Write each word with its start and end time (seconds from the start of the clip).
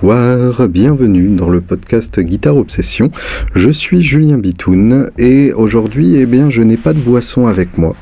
Bonsoir, 0.00 0.68
bienvenue 0.68 1.36
dans 1.36 1.48
le 1.48 1.60
podcast 1.60 2.18
Guitare 2.18 2.56
Obsession. 2.56 3.12
Je 3.54 3.70
suis 3.70 4.02
Julien 4.02 4.38
Bitoun 4.38 5.10
et 5.18 5.52
aujourd'hui, 5.52 6.16
eh 6.16 6.26
bien, 6.26 6.50
je 6.50 6.62
n'ai 6.62 6.76
pas 6.76 6.94
de 6.94 6.98
boisson 6.98 7.46
avec 7.46 7.78
moi. 7.78 7.94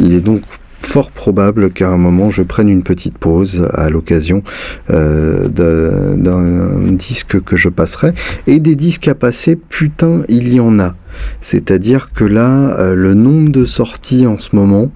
Il 0.00 0.14
est 0.14 0.22
donc 0.22 0.40
fort 0.80 1.10
probable 1.10 1.70
qu'à 1.70 1.90
un 1.90 1.98
moment 1.98 2.30
je 2.30 2.42
prenne 2.42 2.70
une 2.70 2.82
petite 2.82 3.18
pause 3.18 3.68
à 3.74 3.90
l'occasion 3.90 4.42
euh, 4.88 5.48
d'un 5.48 6.92
disque 6.92 7.42
que 7.42 7.56
je 7.56 7.68
passerai. 7.68 8.14
Et 8.46 8.58
des 8.58 8.74
disques 8.74 9.08
à 9.08 9.14
passer, 9.14 9.54
putain, 9.56 10.22
il 10.30 10.50
y 10.50 10.60
en 10.60 10.78
a. 10.80 10.94
C'est-à-dire 11.40 12.10
que 12.14 12.24
là, 12.24 12.76
euh, 12.78 12.94
le 12.94 13.14
nombre 13.14 13.50
de 13.50 13.64
sorties 13.64 14.26
en 14.26 14.38
ce 14.38 14.56
moment, 14.56 14.90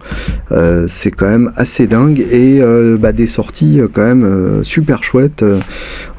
euh, 0.53 0.87
c'est 0.89 1.11
quand 1.11 1.29
même 1.29 1.53
assez 1.57 1.87
dingue 1.87 2.21
et 2.21 2.61
euh, 2.61 2.97
bah, 2.99 3.13
des 3.13 3.27
sorties 3.27 3.81
quand 3.93 4.05
même 4.05 4.63
super 4.63 5.03
chouettes, 5.03 5.45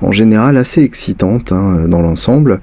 en 0.01 0.11
général 0.11 0.57
assez 0.57 0.81
excitantes 0.81 1.51
hein, 1.51 1.87
dans 1.87 2.01
l'ensemble. 2.01 2.59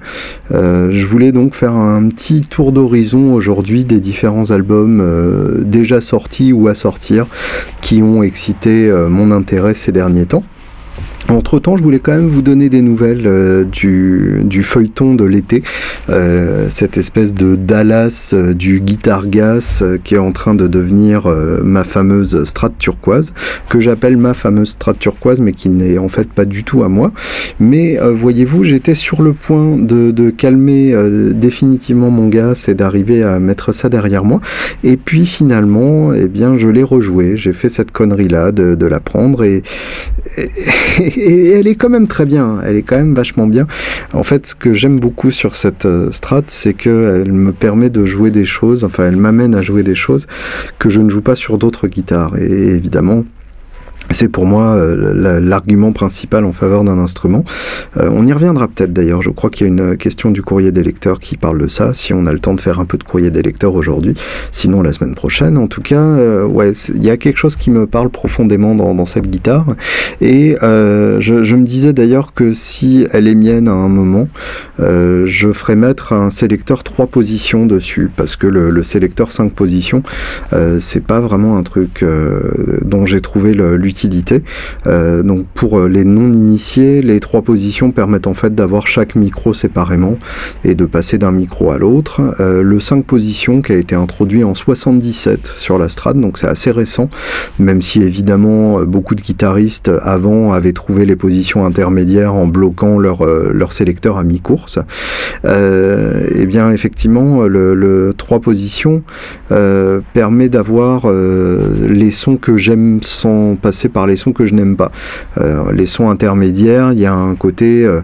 je 0.51 1.05
voulais 1.05 1.31
donc 1.31 1.55
faire 1.55 1.75
un 1.75 2.07
petit 2.07 2.41
tour 2.41 2.71
d'horizon 2.71 3.33
aujourd'hui 3.33 3.85
des 3.85 3.99
différents 3.99 4.51
albums 4.51 5.63
déjà 5.65 6.01
sortis 6.01 6.53
ou 6.53 6.67
à 6.67 6.75
sortir 6.75 7.27
qui 7.81 8.01
ont 8.01 8.23
excité 8.23 8.91
mon 9.09 9.31
intérêt 9.31 9.73
ces 9.73 9.91
derniers 9.91 10.25
temps. 10.25 10.43
Entre 11.29 11.59
temps, 11.59 11.75
je 11.75 11.83
voulais 11.83 11.99
quand 11.99 12.13
même 12.13 12.29
vous 12.29 12.41
donner 12.41 12.69
des 12.69 12.81
nouvelles 12.81 13.27
euh, 13.27 13.65
du, 13.65 14.43
du, 14.45 14.63
feuilleton 14.63 15.13
de 15.13 15.25
l'été, 15.25 15.61
euh, 16.09 16.67
cette 16.69 16.95
espèce 16.95 17.33
de 17.33 17.55
Dallas 17.55 18.31
euh, 18.33 18.53
du 18.53 18.79
guitar 18.79 19.27
gas 19.27 19.83
qui 20.05 20.15
est 20.15 20.19
en 20.19 20.31
train 20.31 20.55
de 20.55 20.67
devenir 20.67 21.27
ma 21.63 21.83
fameuse 21.83 22.45
strat 22.45 22.69
turquoise, 22.79 23.33
que 23.69 23.81
j'appelle 23.81 24.15
ma 24.15 24.33
fameuse 24.33 24.69
strat 24.69 24.93
turquoise, 24.93 25.41
mais 25.41 25.51
qui 25.51 25.69
n'est 25.69 25.97
en 25.97 26.07
fait 26.07 26.29
pas 26.29 26.45
du 26.45 26.63
tout 26.63 26.83
à 26.83 26.87
moi. 26.87 27.11
Mais 27.59 27.97
voyez-vous, 27.99 28.63
j'étais 28.63 28.95
sur 28.95 29.21
le 29.21 29.33
point 29.33 29.77
de, 29.77 30.11
de 30.11 30.29
calmer 30.29 30.95
définitivement 31.33 32.09
mon 32.09 32.27
gas 32.27 32.65
et 32.67 32.73
d'arriver 32.73 33.23
à 33.23 33.39
mettre 33.39 33.73
ça 33.73 33.89
derrière 33.89 34.23
moi. 34.23 34.41
Et 34.83 34.97
puis 34.97 35.25
finalement, 35.25 36.13
eh 36.13 36.27
bien, 36.27 36.57
je 36.57 36.67
l'ai 36.67 36.83
rejoué. 36.83 37.35
J'ai 37.35 37.53
fait 37.53 37.69
cette 37.69 37.91
connerie 37.91 38.29
là 38.29 38.51
de, 38.51 38.75
de 38.75 38.85
la 38.85 38.99
prendre 38.99 39.43
et, 39.43 39.63
et 40.37 41.16
et 41.19 41.51
elle 41.51 41.67
est 41.67 41.75
quand 41.75 41.89
même 41.89 42.07
très 42.07 42.25
bien, 42.25 42.59
elle 42.63 42.75
est 42.75 42.83
quand 42.83 42.97
même 42.97 43.13
vachement 43.13 43.47
bien. 43.47 43.67
En 44.13 44.23
fait, 44.23 44.47
ce 44.47 44.55
que 44.55 44.73
j'aime 44.73 44.99
beaucoup 44.99 45.31
sur 45.31 45.55
cette 45.55 45.85
euh, 45.85 46.11
strat, 46.11 46.43
c'est 46.47 46.73
qu'elle 46.73 47.31
me 47.31 47.51
permet 47.51 47.89
de 47.89 48.05
jouer 48.05 48.31
des 48.31 48.45
choses, 48.45 48.83
enfin 48.83 49.07
elle 49.07 49.17
m'amène 49.17 49.55
à 49.55 49.61
jouer 49.61 49.83
des 49.83 49.95
choses 49.95 50.27
que 50.79 50.89
je 50.89 50.99
ne 51.01 51.09
joue 51.09 51.21
pas 51.21 51.35
sur 51.35 51.57
d'autres 51.57 51.87
guitares. 51.87 52.37
Et 52.37 52.75
évidemment, 52.75 53.23
c'est 54.11 54.29
pour 54.29 54.45
moi 54.45 54.75
euh, 54.75 55.39
l'argument 55.41 55.91
principal 55.91 56.45
en 56.45 56.53
faveur 56.53 56.83
d'un 56.83 56.97
instrument. 56.97 57.43
Euh, 57.97 58.09
on 58.11 58.25
y 58.25 58.31
reviendra 58.31 58.67
peut-être 58.67 58.93
d'ailleurs. 58.93 59.21
Je 59.21 59.29
crois 59.29 59.49
qu'il 59.49 59.67
y 59.67 59.69
a 59.69 59.73
une 59.73 59.97
question 59.97 60.31
du 60.31 60.41
courrier 60.41 60.71
des 60.71 60.83
lecteurs 60.83 61.19
qui 61.19 61.35
parle 61.35 61.59
de 61.59 61.67
ça. 61.67 61.93
Si 61.93 62.13
on 62.13 62.25
a 62.25 62.31
le 62.31 62.39
temps 62.39 62.53
de 62.53 62.61
faire 62.61 62.79
un 62.79 62.85
peu 62.85 62.97
de 62.97 63.03
courrier 63.03 63.31
des 63.31 63.41
lecteurs 63.41 63.73
aujourd'hui, 63.75 64.13
sinon 64.51 64.81
la 64.81 64.93
semaine 64.93 65.15
prochaine. 65.15 65.57
En 65.57 65.67
tout 65.67 65.81
cas, 65.81 66.01
euh, 66.01 66.45
ouais, 66.45 66.71
il 66.93 67.03
y 67.03 67.09
a 67.09 67.17
quelque 67.17 67.37
chose 67.37 67.55
qui 67.55 67.69
me 67.69 67.85
parle 67.85 68.09
profondément 68.09 68.75
dans, 68.75 69.05
cette 69.05 69.29
guitare. 69.29 69.75
Et 70.21 70.55
je, 70.61 71.55
me 71.55 71.63
disais 71.63 71.93
d'ailleurs 71.93 72.33
que 72.33 72.53
si 72.53 73.07
elle 73.11 73.27
est 73.27 73.35
mienne 73.35 73.67
à 73.67 73.73
un 73.73 73.87
moment, 73.87 74.27
je 74.79 75.51
ferais 75.53 75.75
mettre 75.75 76.13
un 76.13 76.29
sélecteur 76.29 76.83
3 76.83 77.07
positions 77.07 77.65
dessus 77.65 78.09
parce 78.15 78.35
que 78.35 78.47
le, 78.47 78.69
le 78.69 78.83
sélecteur 78.83 79.31
5 79.31 79.53
positions, 79.53 80.03
c'est 80.79 81.03
pas 81.03 81.19
vraiment 81.19 81.57
un 81.57 81.63
truc 81.63 82.03
dont 82.83 83.05
j'ai 83.05 83.21
trouvé 83.21 83.53
l'utilité 83.53 83.96
euh, 84.85 85.23
donc 85.23 85.45
pour 85.53 85.79
euh, 85.79 85.87
les 85.87 86.03
non-initiés, 86.03 87.01
les 87.01 87.19
trois 87.19 87.41
positions 87.41 87.91
permettent 87.91 88.27
en 88.27 88.33
fait 88.33 88.53
d'avoir 88.53 88.87
chaque 88.87 89.15
micro 89.15 89.53
séparément 89.53 90.17
et 90.63 90.75
de 90.75 90.85
passer 90.85 91.17
d'un 91.17 91.31
micro 91.31 91.71
à 91.71 91.77
l'autre. 91.77 92.21
Euh, 92.39 92.61
le 92.61 92.79
5 92.79 93.05
positions 93.05 93.61
qui 93.61 93.71
a 93.71 93.77
été 93.77 93.95
introduit 93.95 94.43
en 94.43 94.55
77 94.55 95.53
sur 95.57 95.77
la 95.77 95.89
Strad, 95.89 96.19
donc 96.19 96.37
c'est 96.37 96.47
assez 96.47 96.71
récent, 96.71 97.09
même 97.59 97.81
si 97.81 98.01
évidemment 98.01 98.81
beaucoup 98.81 99.15
de 99.15 99.21
guitaristes 99.21 99.91
avant 100.03 100.51
avaient 100.51 100.73
trouvé 100.73 101.05
les 101.05 101.15
positions 101.15 101.65
intermédiaires 101.65 102.33
en 102.33 102.47
bloquant 102.47 102.99
leur, 102.99 103.25
leur 103.25 103.73
sélecteur 103.73 104.17
à 104.17 104.23
mi-course. 104.23 104.79
et 105.43 105.47
eh 106.35 106.45
bien 106.45 106.71
effectivement, 106.71 107.43
le, 107.43 107.73
le 107.73 108.13
3 108.17 108.39
positions 108.39 109.03
permet 110.13 110.49
d'avoir 110.49 111.11
les 111.11 112.11
sons 112.11 112.37
que 112.37 112.57
j'aime 112.57 112.99
sans 113.01 113.55
passer 113.55 113.86
par 113.89 114.07
les 114.07 114.17
sons 114.17 114.33
que 114.33 114.45
je 114.45 114.53
n'aime 114.53 114.75
pas. 114.75 114.91
Euh, 115.39 115.71
les 115.71 115.85
sons 115.85 116.09
intermédiaires, 116.09 116.93
il 116.93 116.99
y 116.99 117.05
a 117.05 117.13
un 117.13 117.35
côté 117.35 117.85
euh, 117.85 118.01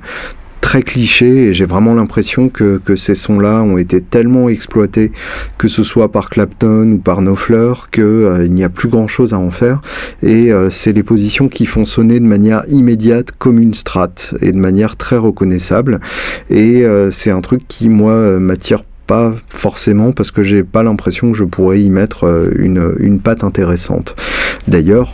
très 0.62 0.82
cliché 0.82 1.48
et 1.48 1.54
j'ai 1.54 1.66
vraiment 1.66 1.94
l'impression 1.94 2.50
que, 2.50 2.80
ces 2.96 3.16
sons-là 3.16 3.62
ont 3.62 3.78
été 3.78 4.02
tellement 4.02 4.48
exploités, 4.50 5.12
que 5.58 5.68
ce 5.68 5.84
soit 5.84 6.12
par 6.12 6.30
Clapton 6.30 6.94
ou 6.94 6.98
par 6.98 7.22
No 7.22 7.36
Fleur, 7.36 7.90
qu'il 7.92 8.04
euh, 8.04 8.48
n'y 8.48 8.64
a 8.64 8.70
plus 8.70 8.88
grand-chose 8.88 9.34
à 9.34 9.38
en 9.38 9.52
faire. 9.52 9.82
Et 10.22 10.52
c'est 10.70 10.94
les 10.94 11.04
positions 11.04 11.50
qui 11.50 11.66
font 11.66 11.86
sonner 11.86 12.20
de 12.20 12.26
manière 12.26 12.64
immédiate 12.70 13.32
comme 13.38 13.60
une 13.60 13.74
strat 13.74 14.14
et 14.42 14.52
de 14.52 14.58
manière 14.58 14.96
très 14.96 15.18
reconnaissable. 15.18 16.00
Et 16.50 16.86
c'est 17.12 17.32
un 17.32 17.42
truc 17.42 17.68
qui, 17.68 17.90
moi, 17.90 18.40
m'attire 18.40 18.84
pas 19.06 19.34
forcément 19.48 20.12
parce 20.12 20.32
que 20.32 20.44
j'ai 20.44 20.64
pas 20.64 20.84
l'impression 20.84 21.32
que 21.32 21.38
je 21.38 21.44
pourrais 21.44 21.82
y 21.82 21.90
mettre 21.90 22.52
une, 22.58 22.96
une 23.00 23.20
patte 23.20 23.44
intéressante. 23.44 24.16
D'ailleurs, 24.68 25.14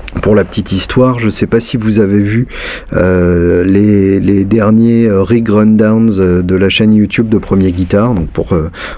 pour 0.19 0.35
la 0.35 0.43
petite 0.43 0.73
histoire, 0.73 1.19
je 1.19 1.27
ne 1.27 1.31
sais 1.31 1.47
pas 1.47 1.61
si 1.61 1.77
vous 1.77 1.99
avez 1.99 2.19
vu 2.19 2.47
euh, 2.93 3.63
les, 3.63 4.19
les, 4.19 4.43
derniers 4.43 5.07
euh, 5.07 5.23
rig 5.23 5.47
rundowns 5.47 6.19
euh, 6.19 6.41
de 6.41 6.55
la 6.55 6.69
chaîne 6.69 6.93
YouTube 6.93 7.29
de 7.29 7.37
Premier 7.37 7.71
Guitare. 7.71 8.13
Donc 8.13 8.27
pour 8.27 8.53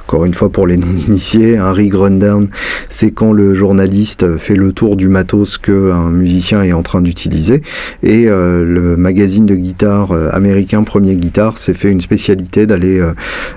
encore 0.08 0.26
une 0.26 0.34
fois 0.34 0.50
pour 0.50 0.66
les 0.66 0.78
non-initiés, 0.78 1.58
un 1.58 1.72
rig 1.72 1.94
rundown, 1.94 2.50
c'est 2.90 3.12
quand 3.12 3.32
le 3.32 3.54
journaliste 3.54 4.38
fait 4.38 4.56
le 4.56 4.74
tour 4.74 4.96
du 4.96 5.08
matos 5.08 5.58
que 5.58 5.92
un 5.92 6.10
musicien 6.10 6.64
est 6.64 6.74
en 6.74 6.82
train 6.82 7.02
d'utiliser. 7.02 7.62
Et 8.02 8.26
le 8.26 8.96
magazine 8.98 9.46
de 9.46 9.56
guitare 9.56 10.12
américain 10.34 10.84
Premier 10.84 11.16
Guitare 11.16 11.58
s'est 11.58 11.74
fait 11.74 11.90
une 11.90 12.02
spécialité 12.02 12.66
d'aller 12.66 13.02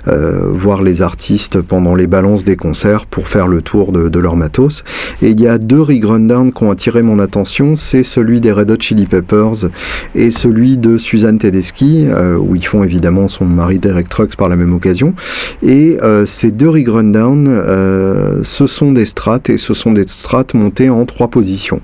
voir 0.06 0.83
les 0.83 1.03
artistes 1.03 1.61
pendant 1.61 1.94
les 1.94 2.06
balances 2.06 2.44
des 2.44 2.56
concerts 2.56 3.06
pour 3.06 3.28
faire 3.28 3.49
le 3.49 3.62
tour 3.62 3.93
de, 3.93 4.09
de 4.09 4.19
leur 4.19 4.37
matos. 4.37 4.84
Et 5.23 5.31
il 5.31 5.41
y 5.41 5.49
a 5.49 5.59
deux 5.59 5.81
rig 5.81 6.05
rundowns 6.05 6.53
qui 6.53 6.65
ont 6.65 6.71
attiré 6.71 7.03
mon 7.03 7.19
attention 7.19 7.45
c'est 7.74 8.02
celui 8.02 8.40
des 8.40 8.52
Red 8.52 8.70
Hot 8.70 8.76
Chili 8.80 9.06
Peppers 9.06 9.70
et 10.14 10.30
celui 10.30 10.76
de 10.76 10.98
Suzanne 10.98 11.38
Tedeschi, 11.38 12.06
euh, 12.08 12.36
où 12.36 12.56
ils 12.56 12.66
font 12.66 12.82
évidemment 12.82 13.28
son 13.28 13.44
mari 13.44 13.78
Derek 13.78 14.08
Trucks 14.08 14.36
par 14.36 14.48
la 14.48 14.56
même 14.56 14.74
occasion. 14.74 15.14
Et 15.62 15.98
euh, 16.02 16.26
ces 16.26 16.50
deux 16.50 16.68
rig 16.68 16.88
rundown, 16.88 17.46
euh, 17.48 18.40
ce 18.42 18.66
sont 18.66 18.92
des 18.92 19.06
strates 19.06 19.48
et 19.48 19.58
ce 19.58 19.74
sont 19.74 19.92
des 19.92 20.06
strates 20.06 20.54
montées 20.54 20.90
en 20.90 21.04
trois 21.06 21.28
positions. 21.28 21.80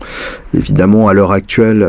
Évidemment, 0.54 1.08
à 1.08 1.14
l'heure 1.14 1.32
actuelle, 1.32 1.88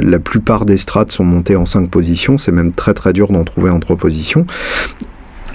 la 0.00 0.18
plupart 0.18 0.64
des 0.64 0.76
strates 0.76 1.12
sont 1.12 1.24
montées 1.24 1.54
en 1.54 1.66
cinq 1.66 1.88
positions. 1.88 2.36
C'est 2.36 2.50
même 2.50 2.72
très 2.72 2.94
très 2.94 3.12
dur 3.12 3.30
d'en 3.30 3.44
trouver 3.44 3.70
en 3.70 3.78
trois 3.78 3.96
positions 3.96 4.46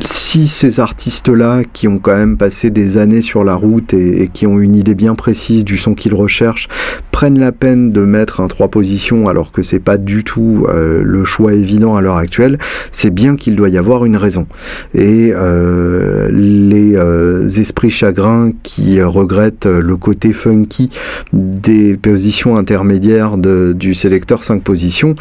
si 0.04 0.48
ces 0.48 0.80
artistes-là, 0.80 1.64
qui 1.72 1.88
ont 1.88 2.00
quand 2.00 2.16
même 2.16 2.38
passé 2.38 2.70
des 2.70 2.98
années 2.98 3.22
sur 3.22 3.44
la 3.44 3.56
route 3.56 3.94
et, 3.94 4.30
qui 4.32 4.46
ont 4.48 4.60
une 4.60 4.76
idée 4.76 4.96
bien 4.96 5.16
précise 5.16 5.66
du 5.66 5.78
son 5.78 5.96
qu'ils 5.96 6.14
recherchent, 6.14 6.68
prennent 7.12 7.40
la 7.40 7.52
peine 7.52 7.92
de 7.92 8.02
mettre 8.02 8.42
un 8.42 8.48
trois 8.48 8.68
positions 8.68 9.28
alors 9.28 9.52
que 9.52 9.64
c'est 9.64 9.80
pas 9.80 9.98
du 9.98 10.24
tout 10.24 10.68
euh, 10.70 11.02
le 11.04 11.26
choix 11.26 11.54
évident 11.54 11.96
à 11.96 12.02
l'heure 12.02 12.18
actuelle, 12.18 12.60
c'est 12.92 13.10
bien 13.10 13.36
qu'il 13.36 13.56
doit 13.56 13.70
y 13.70 13.78
avoir 13.78 14.06
une 14.06 14.18
raison. 14.18 14.46
Et 14.94 15.32
euh, 15.34 16.30
les 16.32 16.96
euh, 16.96 17.48
esprits 17.48 17.90
chagrins 17.90 18.52
qui 18.62 19.02
regrettent 19.02 19.66
le 19.66 19.98
côté 19.98 20.32
funky 20.34 20.92
des 21.34 21.98
positions 21.98 22.56
intermédiaires 22.56 23.38
du 23.38 23.96
sélecteur 23.96 24.44
5 24.44 24.62
positions 24.62 25.16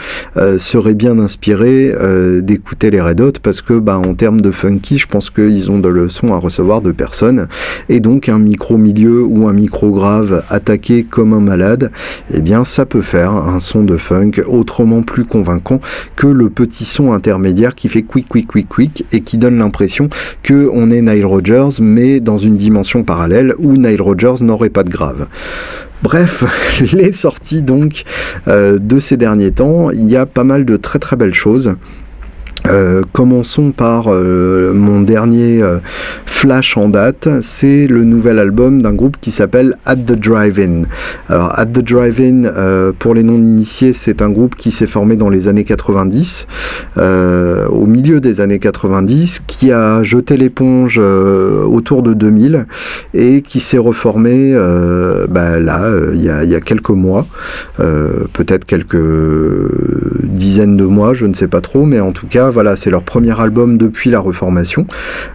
seraient 0.58 0.94
bien 0.94 1.18
inspirés 1.18 1.94
d'écouter 2.42 2.90
les 2.90 3.00
Red 3.00 3.20
Hot 3.20 3.32
parce 3.42 3.62
que 3.62 3.78
bah, 3.78 3.98
en 3.98 4.14
termes 4.14 4.40
de 4.40 4.50
funky, 4.50 4.65
je 4.96 5.06
pense 5.06 5.30
qu'ils 5.30 5.70
ont 5.70 5.78
de 5.78 5.88
leçons 5.88 6.32
à 6.32 6.38
recevoir 6.38 6.80
de 6.80 6.92
personne. 6.92 7.48
Et 7.88 8.00
donc 8.00 8.28
un 8.28 8.38
micro 8.38 8.76
milieu 8.76 9.22
ou 9.22 9.48
un 9.48 9.52
micro 9.52 9.90
grave 9.90 10.44
attaqué 10.50 11.04
comme 11.04 11.32
un 11.32 11.40
malade, 11.40 11.90
eh 12.32 12.40
bien 12.40 12.64
ça 12.64 12.86
peut 12.86 13.02
faire 13.02 13.32
un 13.32 13.60
son 13.60 13.84
de 13.84 13.96
funk 13.96 14.32
autrement 14.48 15.02
plus 15.02 15.24
convaincant 15.24 15.80
que 16.16 16.26
le 16.26 16.50
petit 16.50 16.84
son 16.84 17.12
intermédiaire 17.12 17.74
qui 17.74 17.88
fait 17.88 18.02
quick 18.02 18.28
quick 18.28 18.48
quick 18.48 18.68
quick 18.68 19.04
et 19.12 19.20
qui 19.20 19.38
donne 19.38 19.58
l'impression 19.58 20.08
que 20.42 20.70
on 20.72 20.90
est 20.90 21.02
Nile 21.02 21.26
Rodgers 21.26 21.80
mais 21.80 22.20
dans 22.20 22.38
une 22.38 22.56
dimension 22.56 23.02
parallèle 23.02 23.54
où 23.58 23.74
Nile 23.74 24.02
Rodgers 24.02 24.42
n'aurait 24.42 24.70
pas 24.70 24.84
de 24.84 24.90
grave. 24.90 25.26
Bref, 26.02 26.44
les 26.92 27.12
sorties 27.12 27.62
donc 27.62 28.04
euh, 28.48 28.78
de 28.78 28.98
ces 28.98 29.16
derniers 29.16 29.52
temps, 29.52 29.90
il 29.90 30.08
y 30.08 30.16
a 30.16 30.26
pas 30.26 30.44
mal 30.44 30.64
de 30.64 30.76
très 30.76 30.98
très 30.98 31.16
belles 31.16 31.34
choses. 31.34 31.74
Euh, 32.68 33.02
commençons 33.12 33.70
par 33.70 34.06
euh, 34.08 34.72
mon 34.72 35.00
dernier 35.00 35.62
euh, 35.62 35.78
flash 36.24 36.76
en 36.76 36.88
date, 36.88 37.28
c'est 37.40 37.86
le 37.86 38.02
nouvel 38.02 38.38
album 38.38 38.82
d'un 38.82 38.92
groupe 38.92 39.16
qui 39.20 39.30
s'appelle 39.30 39.76
At 39.84 39.96
the 39.96 40.12
Drive-In. 40.12 40.82
Alors 41.28 41.58
At 41.58 41.66
the 41.66 41.84
Drive-In, 41.84 42.92
pour 42.98 43.14
les 43.14 43.22
non-initiés, 43.22 43.92
c'est 43.92 44.22
un 44.22 44.30
groupe 44.30 44.56
qui 44.56 44.70
s'est 44.70 44.86
formé 44.86 45.16
dans 45.16 45.28
les 45.28 45.48
années 45.48 45.64
90, 45.64 46.46
au 46.96 47.86
milieu 47.86 48.20
des 48.20 48.40
années 48.40 48.58
90, 48.58 49.42
qui 49.46 49.72
a 49.72 50.02
jeté 50.02 50.36
l'éponge 50.36 50.98
autour 50.98 52.02
de 52.02 52.14
2000 52.14 52.66
et 53.14 53.42
qui 53.42 53.60
s'est 53.60 53.78
reformé 53.78 54.54
bah, 55.28 55.58
là, 55.58 55.90
il 56.12 56.20
y, 56.20 56.50
y, 56.50 56.54
a 56.54 56.60
quelques 56.60 56.90
mois, 56.90 57.26
peut-être 57.78 58.64
quelques 58.64 58.96
dizaines 60.22 60.76
de 60.76 60.84
mois, 60.84 61.14
je 61.14 61.26
ne 61.26 61.34
sais 61.34 61.48
pas 61.48 61.60
trop, 61.60 61.84
mais 61.84 62.00
en 62.00 62.12
tout 62.12 62.26
cas, 62.26 62.50
voilà, 62.56 62.74
c'est 62.74 62.88
leur 62.88 63.02
premier 63.02 63.38
album 63.38 63.76
depuis 63.76 64.08
la 64.08 64.18
reformation. 64.18 64.86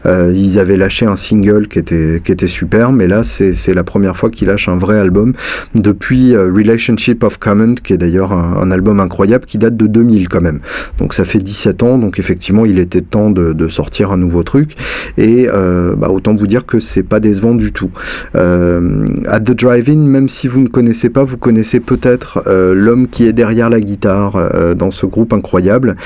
Euh, 0.07 0.33
ils 0.35 0.57
avaient 0.57 0.75
lâché 0.75 1.05
un 1.05 1.15
single 1.15 1.67
qui 1.67 1.77
était, 1.77 2.19
qui 2.25 2.31
était 2.31 2.47
super, 2.47 2.91
mais 2.91 3.05
là, 3.07 3.23
c'est 3.23 3.75
la 3.75 3.83
première 3.83 4.17
fois 4.17 4.31
qu'ils 4.31 4.47
lâchent 4.47 4.69
un 4.69 4.77
vrai 4.79 4.97
album 4.97 5.33
depuis 5.75 6.33
euh, 6.33 6.51
Relationship 6.51 7.23
of 7.23 7.37
Comment, 7.37 7.75
qui 7.75 7.93
est 7.93 7.97
d'ailleurs 7.97 8.33
un, 8.33 8.71
album 8.71 8.99
incroyable 8.99 9.45
qui 9.45 9.59
date 9.59 9.77
de 9.77 9.85
2000 9.85 10.29
quand 10.29 10.41
même. 10.41 10.61
Donc 10.97 11.13
ça 11.13 11.23
fait 11.23 11.37
17 11.37 11.83
ans, 11.83 11.99
donc 11.99 12.17
effectivement, 12.17 12.65
il 12.65 12.79
était 12.79 13.01
temps 13.01 13.29
de, 13.29 13.67
sortir 13.67 14.11
un 14.11 14.17
nouveau 14.17 14.41
truc. 14.41 14.75
Et 15.17 15.47
euh, 15.47 15.95
bah, 15.95 16.09
autant 16.09 16.33
vous 16.33 16.47
dire 16.47 16.65
que 16.65 16.79
c'est 16.79 17.03
pas 17.03 17.19
décevant 17.19 17.53
du 17.53 17.71
tout. 17.71 17.91
at 18.33 19.39
The 19.41 19.51
Drive-In, 19.51 19.97
même 19.97 20.27
si 20.27 20.47
vous 20.47 20.61
ne 20.61 20.69
connaissez 20.69 21.11
pas, 21.11 21.23
vous 21.23 21.37
connaissez 21.37 21.79
peut-être 21.81 22.43
l'homme 22.47 23.07
qui 23.07 23.27
est 23.27 23.33
derrière 23.33 23.69
la 23.69 23.79
guitare 23.79 24.75
dans 24.75 24.89
ce 24.89 25.05
groupe 25.05 25.33
incroyable. 25.33 25.97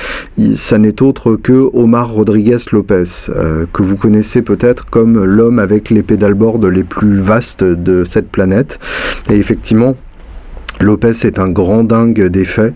ça 0.56 0.78
n'est 0.78 1.05
que 1.14 1.70
Omar 1.74 2.12
Rodriguez 2.12 2.58
Lopez, 2.72 3.04
euh, 3.30 3.66
que 3.72 3.84
vous 3.84 3.96
connaissez 3.96 4.42
peut-être 4.42 4.86
comme 4.86 5.24
l'homme 5.24 5.60
avec 5.60 5.90
les 5.90 6.04
pédalboards 6.04 6.60
les 6.68 6.84
plus 6.84 7.20
vastes 7.20 7.64
de 7.64 8.04
cette 8.06 8.30
planète. 8.30 8.80
Et 9.30 9.36
effectivement, 9.36 9.96
Lopez 10.82 11.14
est 11.24 11.40
un 11.40 11.50
grand 11.50 11.84
dingue 11.84 12.28
d'effets 12.28 12.74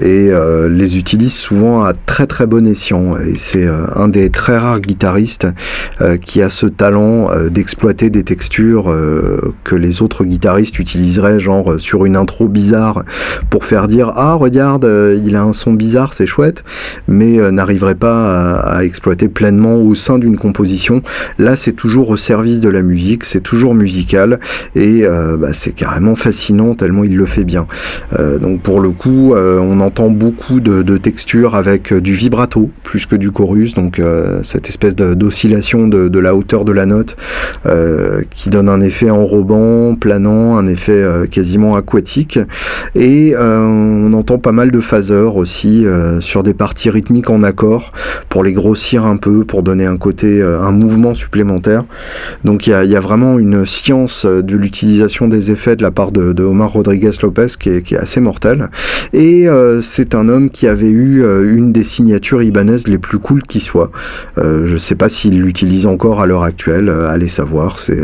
et 0.00 0.28
euh, 0.30 0.68
les 0.68 0.96
utilise 0.96 1.34
souvent 1.34 1.82
à 1.82 1.92
très 1.92 2.26
très 2.26 2.46
bon 2.46 2.66
escient. 2.66 3.16
Et 3.18 3.36
c'est 3.38 3.66
euh, 3.66 3.86
un 3.96 4.08
des 4.08 4.30
très 4.30 4.56
rares 4.56 4.80
guitaristes 4.80 5.48
euh, 6.00 6.16
qui 6.16 6.42
a 6.42 6.50
ce 6.50 6.66
talent 6.66 7.28
d'exploiter 7.50 8.10
des 8.10 8.22
textures 8.22 8.94
que 9.64 9.74
les 9.74 10.02
autres 10.02 10.24
guitaristes 10.24 10.78
utiliseraient, 10.78 11.40
genre 11.40 11.80
sur 11.80 12.04
une 12.04 12.16
intro 12.16 12.48
bizarre 12.48 13.04
pour 13.50 13.64
faire 13.64 13.88
dire 13.88 14.12
ah 14.14 14.34
regarde 14.34 14.84
il 15.24 15.36
a 15.36 15.42
un 15.42 15.52
son 15.52 15.72
bizarre 15.72 16.14
c'est 16.14 16.26
chouette, 16.26 16.64
mais 17.08 17.38
n'arriverait 17.50 17.94
pas 17.94 18.56
à, 18.58 18.84
exploiter 18.84 19.28
pleinement 19.28 19.76
au 19.76 19.94
sein 19.94 20.18
d'une 20.18 20.38
composition. 20.38 21.02
Là 21.38 21.56
c'est 21.56 21.72
toujours 21.72 22.10
au 22.10 22.16
service 22.16 22.60
de 22.60 22.68
la 22.68 22.82
musique, 22.82 23.24
c'est 23.24 23.40
toujours 23.40 23.74
musical 23.74 24.40
et 24.74 25.04
bah, 25.38 25.52
c'est 25.52 25.72
carrément 25.72 26.16
fascinant 26.16 26.74
tellement 26.74 27.04
il 27.04 27.16
le 27.16 27.26
fait 27.26 27.39
bien. 27.44 27.66
Euh, 28.18 28.38
donc 28.38 28.62
pour 28.62 28.80
le 28.80 28.90
coup, 28.90 29.34
euh, 29.34 29.58
on 29.60 29.80
entend 29.80 30.10
beaucoup 30.10 30.60
de, 30.60 30.98
textures 30.98 31.54
avec 31.54 31.92
euh, 31.92 32.00
du 32.00 32.14
vibrato 32.14 32.70
plus 32.82 33.06
que 33.06 33.16
du 33.16 33.30
chorus, 33.30 33.74
donc 33.74 34.02
cette 34.42 34.68
espèce 34.68 34.94
d'oscillation 34.94 35.86
de, 35.88 36.18
la 36.18 36.34
hauteur 36.34 36.64
de 36.64 36.72
la 36.72 36.86
note 36.86 37.16
qui 38.30 38.50
donne 38.50 38.68
un 38.68 38.80
effet 38.80 39.10
enrobant, 39.10 39.94
planant, 39.94 40.58
un 40.58 40.66
effet 40.66 41.04
quasiment 41.30 41.76
aquatique. 41.76 42.38
Et 42.94 43.34
on 43.38 44.12
entend 44.12 44.38
pas 44.38 44.52
mal 44.52 44.70
de 44.70 44.80
phaseurs 44.80 45.36
aussi 45.36 45.86
sur 46.20 46.42
des 46.42 46.54
parties 46.54 46.90
rythmiques 46.90 47.30
en 47.30 47.42
accord 47.42 47.92
pour 48.28 48.42
les 48.42 48.52
grossir 48.52 49.04
un 49.04 49.16
peu, 49.16 49.44
pour 49.44 49.62
donner 49.62 49.86
un 49.86 49.96
côté, 49.96 50.42
un 50.42 50.72
mouvement 50.72 51.14
supplémentaire. 51.14 51.84
Donc 52.44 52.66
il 52.66 52.70
y, 52.70 52.96
a, 52.96 53.00
vraiment 53.00 53.38
une 53.38 53.64
science 53.64 54.26
de 54.26 54.56
l'utilisation 54.56 55.28
des 55.28 55.50
effets 55.50 55.76
de 55.76 55.82
la 55.82 55.90
part 55.90 56.12
de, 56.12 56.32
de 56.32 56.42
Omar 56.42 56.72
Rodriguez 56.72 57.12
Qui 57.58 57.70
est, 57.70 57.96
assez 57.96 58.20
mortel. 58.20 58.68
Et 59.12 59.48
euh, 59.48 59.82
c'est 59.82 60.14
un 60.14 60.28
homme 60.28 60.50
qui 60.50 60.66
avait 60.66 60.88
eu 60.88 61.22
euh, 61.22 61.56
une 61.56 61.72
des 61.72 61.84
signatures 61.84 62.42
ibanaises 62.42 62.86
les 62.86 62.98
plus 62.98 63.18
cool 63.18 63.42
qui 63.42 63.60
soit. 63.60 63.90
Euh, 64.38 64.66
je 64.66 64.74
ne 64.74 64.78
sais 64.78 64.94
pas 64.94 65.08
s'il 65.08 65.40
l'utilise 65.40 65.86
encore 65.86 66.20
à 66.20 66.26
l'heure 66.26 66.42
actuelle, 66.42 66.90
allez 66.90 67.28
savoir. 67.28 67.78
C'est 67.78 68.00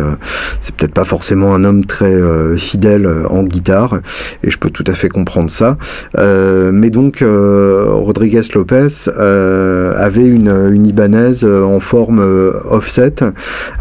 c'est 0.61 0.75
peut-être 0.75 0.93
pas 0.93 1.05
forcément 1.05 1.55
un 1.55 1.65
homme 1.65 1.85
très 1.85 2.15
fidèle 2.57 3.09
en 3.29 3.43
guitare, 3.43 4.01
et 4.43 4.51
je 4.51 4.59
peux 4.59 4.71
tout 4.71 4.85
à 4.87 4.93
fait 4.93 5.09
comprendre 5.09 5.51
ça. 5.51 5.77
mais 6.17 6.91
donc, 6.91 7.23
Rodriguez 7.23 8.43
Lopez 8.55 9.11
avait 9.17 10.27
une, 10.27 10.87
Ibanaise 10.87 11.45
en 11.45 11.81
forme 11.81 12.21
offset 12.71 13.17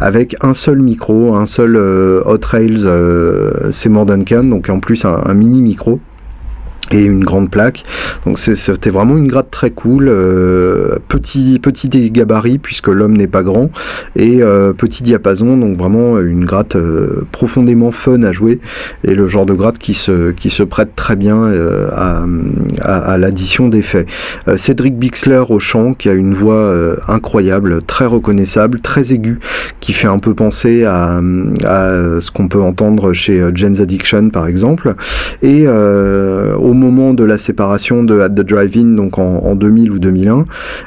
avec 0.00 0.36
un 0.40 0.54
seul 0.54 0.78
micro, 0.78 1.34
un 1.34 1.46
seul 1.46 1.76
Hot 1.76 2.44
Rails 2.44 2.86
Seymour 3.70 4.06
Duncan, 4.06 4.44
donc 4.44 4.68
en 4.68 4.80
plus 4.80 5.04
un, 5.04 5.20
un 5.24 5.34
mini 5.36 5.60
micro 5.60 6.00
et 6.92 7.04
une 7.04 7.24
grande 7.24 7.50
plaque. 7.50 7.84
Donc 8.24 8.38
c'était 8.38 8.90
vraiment 8.90 9.16
une 9.16 9.28
gratte 9.28 9.50
très 9.50 9.70
cool, 9.70 10.08
euh, 10.08 10.96
petit 11.08 11.58
petit 11.58 11.88
gabarit 12.10 12.58
puisque 12.58 12.88
l'homme 12.88 13.16
n'est 13.16 13.26
pas 13.26 13.42
grand 13.42 13.70
et 14.14 14.42
euh, 14.42 14.72
petit 14.72 15.02
diapason, 15.02 15.56
donc 15.56 15.76
vraiment 15.76 16.20
une 16.20 16.44
gratte 16.44 16.76
euh, 16.76 17.26
profondément 17.32 17.90
fun 17.92 18.22
à 18.22 18.32
jouer 18.32 18.60
et 19.04 19.14
le 19.14 19.28
genre 19.28 19.46
de 19.46 19.54
gratte 19.54 19.78
qui 19.78 19.94
se 19.94 20.30
qui 20.30 20.50
se 20.50 20.62
prête 20.62 20.94
très 20.94 21.16
bien 21.16 21.44
à, 21.92 22.24
à, 22.80 23.18
l'addition 23.18 23.68
d'effets. 23.68 24.06
Cédric 24.56 24.96
Bixler 24.98 25.42
au 25.48 25.58
chant 25.58 25.94
qui 25.94 26.08
a 26.08 26.12
une 26.12 26.34
voix 26.34 26.72
incroyable, 27.08 27.82
très 27.82 28.06
reconnaissable, 28.06 28.80
très 28.80 29.12
aiguë, 29.12 29.38
qui 29.80 29.92
fait 29.92 30.08
un 30.08 30.18
peu 30.18 30.34
penser 30.34 30.84
à, 30.84 31.20
à 31.64 32.20
ce 32.20 32.30
qu'on 32.30 32.48
peut 32.48 32.60
entendre 32.60 33.12
chez 33.12 33.42
Jen's 33.54 33.80
Addiction 33.80 34.30
par 34.30 34.46
exemple 34.46 34.94
et 35.42 35.66
au 35.66 36.74
moment 36.76 37.14
de 37.14 37.24
la 37.24 37.38
séparation 37.38 38.04
de 38.04 38.20
At 38.20 38.30
the 38.30 38.40
Drive-In, 38.42 38.94
donc 38.94 39.18
en, 39.18 39.54
2000 39.54 39.90
ou 39.90 39.98
2001, 39.98 40.44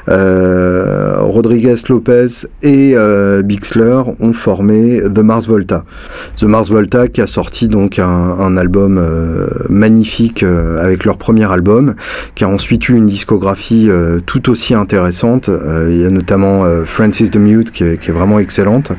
euh, 0.08 1.16
Rodriguez 1.20 1.76
Lopez 1.88 2.26
et 2.62 2.92
euh, 2.94 3.42
Bixler 3.42 4.00
ont 4.20 4.32
formé 4.32 5.02
The 5.02 5.18
Mars 5.18 5.46
Volta. 5.46 5.84
The 6.36 6.44
Mars 6.44 6.70
Volta 6.70 7.08
qui 7.08 7.20
a 7.20 7.26
sorti 7.26 7.68
donc 7.68 7.98
un, 7.98 8.56
album 8.56 8.98
euh, 8.98 9.46
magnifique 9.68 10.42
avec 10.42 11.04
leur 11.04 11.16
premier 11.16 11.50
album, 11.50 11.94
qui 12.34 12.44
a 12.44 12.48
ensuite 12.48 12.88
eu 12.88 12.94
une 12.94 13.06
discographie 13.06 13.88
tout 14.26 14.50
aussi 14.50 14.74
intéressante. 14.74 15.48
il 15.88 16.00
y 16.00 16.04
a 16.04 16.10
notamment 16.10 16.64
Francis 16.84 17.30
the 17.30 17.36
Mute 17.36 17.70
qui 17.70 17.84
est, 17.84 18.10
vraiment 18.10 18.38
excellente, 18.38 18.92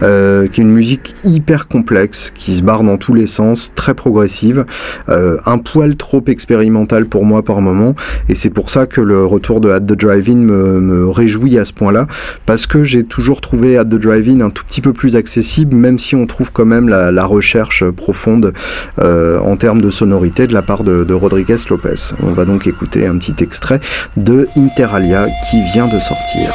qui 0.00 0.04
est 0.04 0.58
une 0.58 0.72
musique 0.72 1.14
hyper 1.24 1.68
complexe, 1.68 2.32
qui 2.34 2.54
se 2.54 2.62
barre 2.62 2.82
dans 2.82 2.96
tous 2.96 3.14
les 3.14 3.26
sens, 3.26 3.72
très 3.74 3.94
progressive, 3.94 4.64
un 5.08 5.58
poil 5.58 5.96
trop 5.96 6.20
expérimental 6.36 7.06
pour 7.06 7.24
moi 7.24 7.42
par 7.42 7.62
moment. 7.62 7.94
Et 8.28 8.34
c'est 8.34 8.50
pour 8.50 8.68
ça 8.68 8.84
que 8.84 9.00
le 9.00 9.24
retour 9.24 9.62
de 9.62 9.70
At 9.70 9.80
the 9.80 9.94
Drive-In 9.94 10.36
me, 10.36 11.08
réjouit 11.08 11.58
à 11.58 11.64
ce 11.64 11.72
point-là, 11.72 12.06
parce 12.44 12.66
que 12.66 12.84
j'ai 12.84 13.04
toujours 13.04 13.40
trouvé 13.40 13.78
At 13.78 13.86
the 13.86 13.94
Drive-In 13.94 14.40
un 14.42 14.50
tout 14.50 14.64
petit 14.64 14.82
peu 14.82 14.92
plus 14.92 15.16
accessible, 15.16 15.74
même 15.74 15.98
si 15.98 16.14
on 16.14 16.26
trouve 16.26 16.52
quand 16.52 16.66
même 16.66 16.90
la, 16.90 17.26
recherche 17.26 17.82
profonde 17.90 18.52
euh, 19.00 19.40
en 19.40 19.56
termes 19.56 19.80
de 19.80 19.90
sonorité 19.90 20.46
de 20.46 20.52
la 20.52 20.62
part 20.62 20.84
de, 20.84 21.02
de 21.02 21.14
Rodriguez 21.14 21.56
Lopez. 21.70 22.12
On 22.22 22.32
va 22.32 22.44
donc 22.44 22.66
écouter 22.66 23.06
un 23.06 23.16
petit 23.16 23.42
extrait 23.42 23.80
de 24.16 24.46
Interalia 24.56 25.26
qui 25.50 25.62
vient 25.72 25.86
de 25.86 25.98
sortir. 26.00 26.52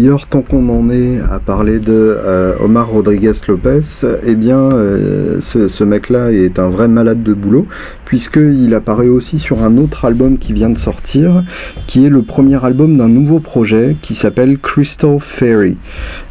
D'ailleurs, 0.00 0.28
tant 0.28 0.40
qu'on 0.40 0.66
en 0.70 0.88
est 0.88 1.20
à 1.20 1.40
parler 1.40 1.78
de 1.78 2.16
Omar 2.58 2.88
Rodriguez 2.88 3.32
Lopez, 3.46 3.82
eh 4.24 4.34
bien, 4.34 4.70
ce, 5.40 5.68
ce 5.68 5.84
mec-là 5.84 6.32
est 6.32 6.58
un 6.58 6.70
vrai 6.70 6.88
malade 6.88 7.22
de 7.22 7.34
boulot, 7.34 7.66
puisqu'il 8.06 8.74
apparaît 8.74 9.08
aussi 9.08 9.38
sur 9.38 9.62
un 9.62 9.76
autre 9.76 10.06
album 10.06 10.38
qui 10.38 10.54
vient 10.54 10.70
de 10.70 10.78
sortir, 10.78 11.44
qui 11.86 12.06
est 12.06 12.08
le 12.08 12.22
premier 12.22 12.64
album 12.64 12.96
d'un 12.96 13.08
nouveau 13.08 13.40
projet 13.40 13.94
qui 14.00 14.14
s'appelle 14.14 14.58
Crystal 14.58 15.18
Fairy. 15.20 15.76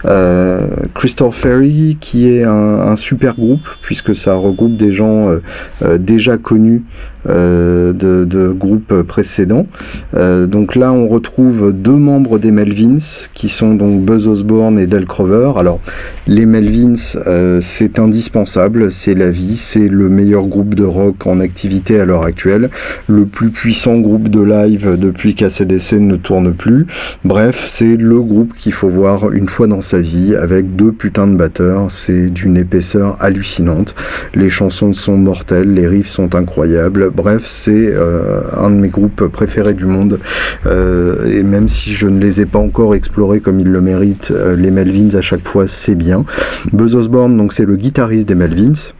Euh, 0.05 0.67
Crystal 0.95 1.31
Fairy 1.31 1.97
qui 2.01 2.27
est 2.27 2.43
un, 2.43 2.95
super 2.95 3.35
groupe, 3.35 3.67
puisque 3.83 4.15
ça 4.15 4.33
regroupe 4.33 4.75
des 4.77 4.91
gens 4.91 5.29
euh, 5.29 5.39
euh, 5.83 5.97
déjà 5.97 6.37
connus 6.37 6.83
euh, 7.18 7.18
de, 7.25 8.25
de, 8.25 8.49
groupes 8.49 9.01
précédents. 9.03 9.67
Euh, 10.15 10.47
donc 10.47 10.75
là, 10.75 10.91
on 10.91 11.07
retrouve 11.07 11.73
deux 11.73 11.91
membres 11.91 12.39
des 12.39 12.51
Melvins, 12.51 12.97
qui 13.33 13.49
sont 13.49 13.73
donc 13.75 14.01
Buzz 14.01 14.27
Osborne 14.27 14.79
et 14.79 14.87
Del 14.87 15.05
Crover. 15.05 15.53
Alors, 15.57 15.79
les 16.27 16.45
Melvins, 16.45 16.95
euh, 17.27 17.59
c'est 17.61 17.99
indispensable, 17.99 18.91
c'est 18.91 19.15
la 19.15 19.31
vie, 19.31 19.57
c'est 19.57 19.87
le 19.87 20.09
meilleur 20.09 20.45
groupe 20.45 20.75
de 20.75 20.83
rock 20.83 21.27
en 21.27 21.39
activité 21.39 21.99
à 21.99 22.05
l'heure 22.05 22.23
actuelle, 22.23 22.69
le 23.07 23.25
plus 23.25 23.49
puissant 23.49 23.97
groupe 23.99 24.29
de 24.29 24.41
live 24.41 24.97
depuis 24.97 25.33
qu'ACDC 25.35 25.93
ne 25.93 26.15
tourne 26.15 26.53
plus. 26.53 26.87
Bref, 27.25 27.65
c'est 27.67 27.95
le 27.95 28.19
groupe 28.21 28.53
qu'il 28.53 28.73
faut 28.73 28.89
voir 28.89 29.31
une 29.31 29.49
fois 29.49 29.67
dans 29.67 29.81
sa 29.81 30.01
vie, 30.01 30.35
avec 30.35 30.75
deux 30.75 30.91
putains 30.91 31.27
de 31.27 31.35
batteurs, 31.35 31.91
c'est 31.91 32.29
d'une 32.29 32.57
épaisseur 32.57 33.17
hallucinante. 33.19 33.95
Les 34.33 34.49
chansons 34.49 34.93
sont 34.93 35.17
mortelles, 35.17 35.73
les 35.73 35.87
riffs 35.87 36.09
sont 36.09 36.35
incroyables 36.35 37.08
Bref, 37.13 37.43
c'est 37.45 37.87
euh, 37.87 38.41
un 38.55 38.69
de 38.69 38.75
mes 38.75 38.89
groupes 38.89 39.27
préférés 39.27 39.73
du 39.73 39.85
monde. 39.85 40.19
Euh, 40.65 41.25
et 41.25 41.43
même 41.43 41.69
si 41.69 41.93
je 41.93 42.07
ne 42.07 42.19
les 42.19 42.41
ai 42.41 42.45
pas 42.45 42.59
encore 42.59 42.95
explorés 42.95 43.39
comme 43.39 43.59
ils 43.59 43.67
le 43.67 43.81
méritent, 43.81 44.31
euh, 44.31 44.55
les 44.55 44.71
Melvins 44.71 45.17
à 45.17 45.21
chaque 45.21 45.47
fois, 45.47 45.67
c'est 45.67 45.95
bien. 45.95 46.25
Buzz 46.73 46.95
Osborne, 46.95 47.37
donc 47.37 47.53
c'est 47.53 47.65
le 47.65 47.75
guitariste 47.75 48.27
des 48.27 48.35
Melvins 48.35 48.93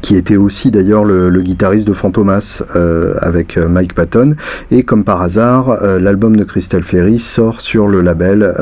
qui 0.00 0.16
était 0.16 0.36
aussi 0.36 0.70
d'ailleurs 0.70 1.04
le, 1.04 1.42
guitariste 1.42 1.86
de 1.86 1.92
Fantomas 1.92 2.62
euh, 2.76 3.14
avec 3.20 3.56
euh, 3.56 3.68
Mike 3.68 3.94
Patton. 3.94 4.36
Et 4.70 4.84
comme 4.84 5.04
par 5.04 5.22
hasard, 5.22 5.70
euh, 5.70 5.98
l'album 5.98 6.36
de 6.36 6.44
Crystal 6.44 6.82
Ferry 6.82 7.18
sort 7.18 7.60
sur 7.60 7.88
le 7.88 8.00
label 8.00 8.52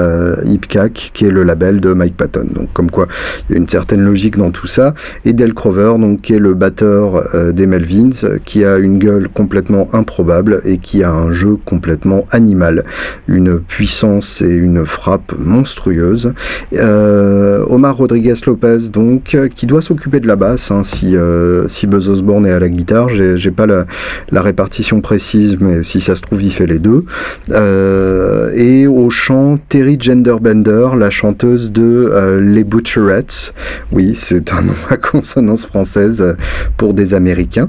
Cac, 0.68 1.10
qui 1.14 1.26
est 1.26 1.30
le 1.30 1.42
label 1.42 1.80
de 1.80 1.92
Mike 1.92 2.16
Patton. 2.16 2.46
Donc 2.54 2.72
comme 2.72 2.90
quoi, 2.90 3.06
il 3.48 3.52
y 3.52 3.54
a 3.56 3.58
une 3.58 3.68
certaine 3.68 4.02
logique 4.02 4.36
dans 4.36 4.50
tout 4.50 4.66
ça. 4.66 4.94
Et 5.24 5.32
Del 5.32 5.54
Crover, 5.54 5.94
donc, 5.98 6.20
qui 6.22 6.34
est 6.34 6.38
le 6.38 6.54
batteur 6.54 7.52
des 7.52 7.66
Melvins, 7.66 8.38
qui 8.44 8.64
a 8.64 8.76
une 8.76 8.98
gueule 8.98 9.28
complètement 9.28 9.88
improbable 9.92 10.60
et 10.64 10.78
qui 10.78 11.02
a 11.02 11.10
un 11.10 11.32
jeu 11.32 11.56
complètement 11.64 12.26
animal. 12.30 12.84
Une 13.28 13.58
puissance 13.58 14.42
et 14.42 14.52
une 14.52 14.86
frappe 14.86 15.32
monstrueuse. 15.38 16.32
Omar 16.72 17.96
Rodriguez 17.96 18.34
Lopez, 18.46 18.88
donc, 18.92 19.36
qui 19.54 19.66
doit 19.66 19.82
s'occuper 19.82 20.20
de 20.20 20.26
la 20.26 20.36
basse, 20.36 20.70
hein, 20.70 20.84
si 20.84 21.16
euh, 21.20 21.68
si 21.68 21.86
Buzz 21.86 22.08
Osborne 22.08 22.46
est 22.46 22.52
à 22.52 22.58
la 22.58 22.68
guitare. 22.68 23.08
J'ai 23.10 23.50
pas 23.50 23.66
la, 23.66 23.86
répartition 24.32 25.00
précise, 25.00 25.58
mais 25.60 25.82
si 25.82 26.00
ça 26.00 26.16
se 26.16 26.22
trouve, 26.22 26.42
il 26.42 26.52
fait 26.52 26.66
les 26.66 26.78
deux. 26.78 27.04
Euh, 27.50 28.52
et 28.54 28.86
au 28.86 29.10
chant, 29.10 29.58
Terry 29.68 29.98
Genderbender, 30.00 30.90
la 30.96 31.10
chanteuse 31.10 31.72
de 31.72 32.10
euh, 32.10 32.40
Les 32.40 32.64
Butcherettes. 32.64 33.52
Oui, 33.92 34.14
c'est 34.16 34.52
un 34.52 34.62
nom 34.62 34.74
à 34.88 34.96
consonance 34.96 35.66
française 35.66 36.36
pour 36.76 36.94
des 36.94 37.14
Américains, 37.14 37.68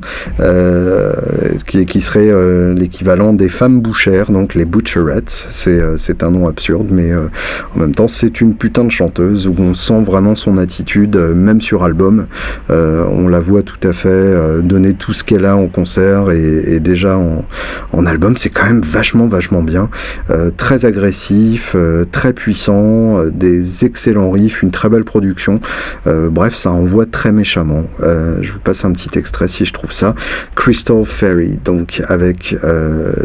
qui, 1.68 1.86
qui, 1.86 2.02
serait 2.02 2.32
l'équivalent 2.74 3.34
des 3.34 3.50
femmes 3.50 3.82
bouchères, 3.82 4.32
donc 4.32 4.56
les 4.56 4.66
Butcherettes. 4.66 5.48
C'est 5.52 6.24
un 6.24 6.32
nom 6.32 6.48
absurde, 6.48 6.88
mais 6.92 7.12
en 7.14 7.80
même 7.80 7.94
temps, 7.94 8.08
c'est 8.08 8.42
une 8.42 8.56
putain 8.56 8.86
de 8.86 8.92
chanteuse 8.92 9.48
où 9.48 9.56
on 9.60 9.74
sent 9.74 10.04
vraiment 10.04 10.36
son 10.36 10.58
attitude, 10.58 11.16
même 11.16 11.62
sur 11.62 11.84
album. 11.84 12.28
on 12.70 13.28
la 13.28 13.41
voit 13.42 13.64
tout 13.64 13.88
à 13.88 13.94
fait 13.94 14.10
euh, 14.10 14.62
donner 14.62 14.94
tout 14.94 15.14
ce 15.14 15.24
qu'elle 15.24 15.46
a 15.46 15.56
en 15.56 15.68
concert 15.68 16.32
et, 16.32 16.80
déjà 16.80 17.18
en, 17.18 18.06
album, 18.06 18.36
c'est 18.38 18.50
quand 18.50 18.66
même 18.66 18.82
vachement, 18.82 19.28
vachement 19.28 19.62
bien. 19.62 19.90
Euh, 20.30 20.50
très 20.56 20.86
agressif, 20.86 21.74
euh, 21.76 22.06
très 22.12 22.34
puissant, 22.34 23.24
des 23.26 23.86
excellents 23.86 24.32
riffs, 24.32 24.64
une 24.64 24.72
très 24.72 24.90
belle 24.90 25.04
production. 25.04 25.60
bref, 26.06 26.56
ça 26.56 26.72
envoie 26.72 27.06
très 27.06 27.32
méchamment. 27.32 27.86
je 28.00 28.52
vous 28.52 28.60
passe 28.60 28.86
un 28.86 28.92
petit 28.92 29.18
extrait 29.18 29.48
si 29.48 29.66
je 29.66 29.74
trouve 29.74 29.94
ça. 29.94 30.16
Crystal 30.56 31.06
Fairy, 31.06 31.60
donc 31.64 32.02
avec 32.08 32.56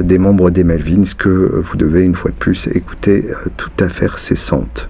des 0.01 0.19
membres 0.19 0.51
des 0.51 0.65
Melvins 0.65 1.15
que 1.17 1.61
vous 1.63 1.77
devez 1.77 2.03
une 2.03 2.15
fois 2.15 2.31
de 2.31 2.37
plus 2.37 2.69
écouter 2.75 3.25
tout 3.57 3.71
à 3.81 3.89
fait 3.89 4.11
cessante. 4.17 4.89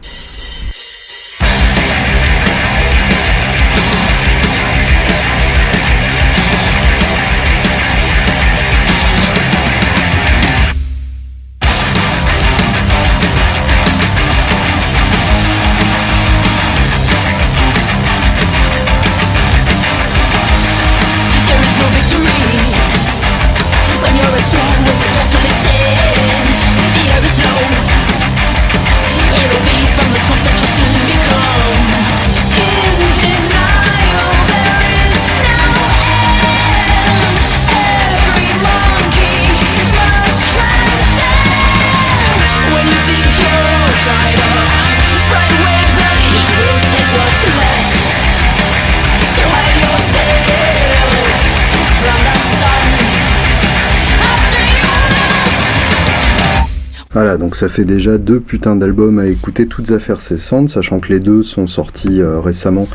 Donc 57.46 57.54
ça 57.54 57.68
fait 57.68 57.84
déjà 57.84 58.18
deux 58.18 58.40
putains 58.40 58.74
d'albums 58.74 59.20
à 59.20 59.26
écouter, 59.28 59.68
toutes 59.68 59.92
affaires 59.92 60.20
cessantes, 60.20 60.68
sachant 60.68 60.98
que 60.98 61.12
les 61.12 61.20
deux 61.20 61.44
sont 61.44 61.68
sortis 61.68 62.20
euh, 62.20 62.40
récemment. 62.40 62.88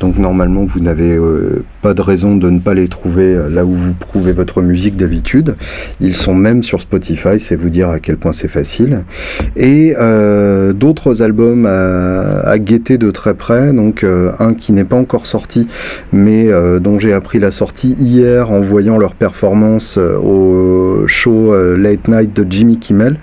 Donc 0.00 0.18
normalement, 0.18 0.64
vous 0.64 0.80
n'avez 0.80 1.12
euh, 1.12 1.64
pas 1.82 1.94
de 1.94 2.02
raison 2.02 2.36
de 2.36 2.50
ne 2.50 2.58
pas 2.58 2.74
les 2.74 2.88
trouver 2.88 3.34
euh, 3.34 3.48
là 3.48 3.64
où 3.64 3.74
vous 3.74 3.94
trouvez 4.00 4.32
votre 4.32 4.62
musique 4.62 4.96
d'habitude. 4.96 5.56
Ils 6.00 6.14
sont 6.14 6.34
même 6.34 6.62
sur 6.62 6.80
Spotify, 6.80 7.38
c'est 7.38 7.56
vous 7.56 7.70
dire 7.70 7.88
à 7.88 8.00
quel 8.00 8.16
point 8.16 8.32
c'est 8.32 8.48
facile. 8.48 9.04
Et 9.56 9.94
d'autres 10.74 11.22
albums 11.22 11.66
à, 11.66 12.58
guetter 12.58 12.98
de 12.98 13.10
très 13.10 13.34
près, 13.34 13.72
donc 13.72 14.04
un 14.04 14.54
qui 14.54 14.72
n'est 14.72 14.84
pas 14.84 14.96
encore 14.96 15.26
sorti, 15.26 15.66
mais 16.12 16.48
dont 16.80 16.98
j'ai 16.98 17.12
appris 17.12 17.38
la 17.38 17.50
sortie 17.50 17.92
hier 17.98 18.50
en 18.50 18.60
voyant 18.60 18.98
leur 18.98 19.14
performance 19.14 19.96
au 19.98 21.04
show 21.06 21.54
Late 21.76 22.08
Night 22.08 22.34
de 22.34 22.46
Jimmy 22.50 22.78
Kimmel. 22.78 23.16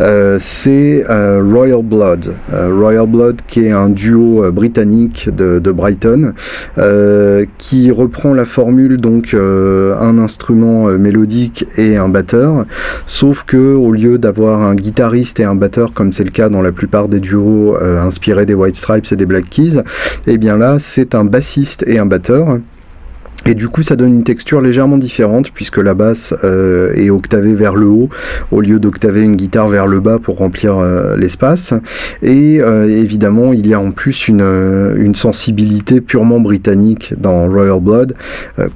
Euh, 0.00 0.38
c'est 0.40 1.04
euh, 1.08 1.42
Royal 1.42 1.82
Blood. 1.82 2.34
Euh, 2.52 2.68
Royal 2.74 3.06
Blood 3.06 3.40
qui 3.46 3.64
est 3.66 3.70
un 3.70 3.88
duo 3.88 4.50
britannique 4.52 5.28
de, 5.34 5.72
Brighton 5.72 6.11
qui 7.58 7.90
reprend 7.90 8.34
la 8.34 8.44
formule 8.44 8.96
donc 8.98 9.34
un 9.34 10.18
instrument 10.18 10.86
mélodique 10.86 11.66
et 11.76 11.96
un 11.96 12.08
batteur, 12.08 12.66
sauf 13.06 13.44
que 13.44 13.74
au 13.74 13.92
lieu 13.92 14.18
d'avoir 14.18 14.62
un 14.62 14.74
guitariste 14.74 15.40
et 15.40 15.44
un 15.44 15.54
batteur 15.54 15.92
comme 15.92 16.12
c'est 16.12 16.24
le 16.24 16.30
cas 16.30 16.48
dans 16.48 16.62
la 16.62 16.72
plupart 16.72 17.08
des 17.08 17.20
duos 17.20 17.76
inspirés 17.80 18.46
des 18.46 18.54
White 18.54 18.76
Stripes 18.76 19.06
et 19.12 19.16
des 19.16 19.26
Black 19.26 19.48
Keys, 19.50 19.78
et 19.78 19.82
eh 20.34 20.38
bien 20.38 20.56
là 20.56 20.76
c'est 20.78 21.14
un 21.14 21.24
bassiste 21.24 21.84
et 21.86 21.98
un 21.98 22.06
batteur. 22.06 22.58
Et 23.44 23.54
du 23.54 23.68
coup, 23.68 23.82
ça 23.82 23.96
donne 23.96 24.14
une 24.14 24.22
texture 24.22 24.60
légèrement 24.60 24.98
différente 24.98 25.50
puisque 25.50 25.78
la 25.78 25.94
basse 25.94 26.32
euh, 26.44 26.92
est 26.94 27.10
octavée 27.10 27.54
vers 27.54 27.74
le 27.74 27.86
haut 27.86 28.08
au 28.52 28.60
lieu 28.60 28.78
d'octaver 28.78 29.22
une 29.22 29.34
guitare 29.34 29.68
vers 29.68 29.88
le 29.88 29.98
bas 29.98 30.20
pour 30.20 30.38
remplir 30.38 30.78
euh, 30.78 31.16
l'espace. 31.16 31.74
Et 32.22 32.60
euh, 32.60 32.86
évidemment, 32.86 33.52
il 33.52 33.66
y 33.66 33.74
a 33.74 33.80
en 33.80 33.90
plus 33.90 34.28
une, 34.28 34.42
sensibilité 35.14 36.00
purement 36.00 36.40
britannique 36.40 37.12
dans 37.18 37.46
Royal 37.46 37.78
Blood 37.80 38.14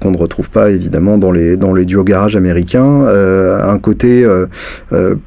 qu'on 0.01 0.11
ne 0.11 0.19
retrouve 0.19 0.51
pas 0.51 0.71
évidemment 0.71 1.17
dans 1.17 1.33
les, 1.33 1.57
dans 1.57 1.73
les 1.73 1.87
duos 1.87 2.05
garage 2.05 2.37
américains. 2.37 3.07
un 3.07 3.79
côté 3.79 4.27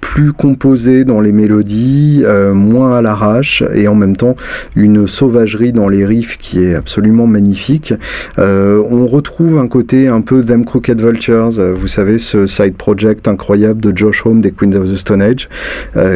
plus 0.02 0.34
composé 0.34 1.04
dans 1.04 1.20
les 1.20 1.32
mélodies, 1.32 2.24
moins 2.54 2.98
à 2.98 3.02
l'arrache 3.02 3.64
et 3.74 3.88
en 3.88 3.96
même 3.96 4.16
temps 4.16 4.36
une 4.76 5.08
sauvagerie 5.08 5.74
dans 5.74 5.90
les 5.90 6.06
riffs 6.06 6.38
qui 6.38 6.64
est 6.64 6.76
absolument 6.76 7.26
magnifique. 7.26 7.94
on 8.38 9.08
retrouve 9.08 9.29
retrouve 9.30 9.58
un 9.58 9.68
côté 9.68 10.08
un 10.08 10.22
peu 10.22 10.44
Them 10.44 10.66
Crooked 10.66 11.00
Vultures, 11.00 11.52
vous 11.52 11.88
savez, 11.88 12.18
ce 12.18 12.48
side 12.48 12.76
project 12.76 13.28
incroyable 13.28 13.80
de 13.80 13.96
Josh 13.96 14.26
Home 14.26 14.42
des 14.42 14.52
Queens 14.52 14.74
of 14.74 14.92
the 14.92 14.98
Stone 14.98 15.22
Age, 15.22 15.50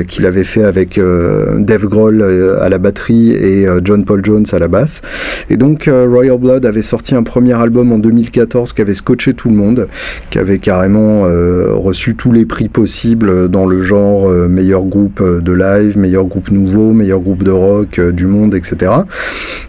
qu'il 0.08 0.26
avait 0.26 0.44
fait 0.44 0.64
avec 0.64 1.00
Dave 1.00 1.86
Grohl 1.86 2.24
à 2.60 2.70
la 2.70 2.78
batterie 2.80 3.32
et 3.32 3.68
John 3.84 4.04
Paul 4.04 4.26
Jones 4.26 4.46
à 4.52 4.60
la 4.60 4.68
basse. 4.68 5.02
Et 5.50 5.58
donc 5.58 5.88
Royal 5.88 6.38
Blood 6.38 6.66
avait 6.66 6.82
sorti 6.82 7.14
un 7.14 7.24
premier 7.24 7.54
album 7.54 7.92
en 7.92 8.00
2014 8.00 8.74
qui 8.74 8.82
avait 8.82 8.96
scotché 8.96 9.34
tout 9.34 9.50
le 9.50 9.56
monde, 9.56 9.88
qui 10.30 10.40
avait 10.40 10.58
carrément 10.58 11.22
reçu 11.22 12.16
tous 12.16 12.32
les 12.32 12.46
prix 12.46 12.68
possibles 12.68 13.48
dans 13.48 13.66
le 13.66 13.84
genre 13.84 14.28
meilleur 14.30 14.84
groupe 14.84 15.22
de 15.22 15.52
live, 15.52 15.98
meilleur 15.98 16.26
groupe 16.26 16.50
nouveau, 16.50 16.94
meilleur 16.94 17.20
groupe 17.20 17.44
de 17.44 17.52
rock 17.52 18.00
du 18.00 18.26
monde, 18.26 18.56
etc. 18.56 18.92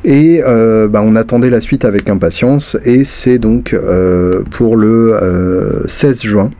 Et 0.04 0.40
bah, 0.44 1.02
on 1.04 1.14
attendait 1.14 1.50
la 1.50 1.60
suite 1.60 1.84
avec 1.84 2.08
impatience 2.08 2.78
et 2.84 3.04
c'est 3.04 3.23
donc 3.38 3.72
euh, 3.72 4.42
pour 4.50 4.76
le 4.76 5.82
16 5.86 6.18
euh, 6.18 6.28
juin 6.28 6.50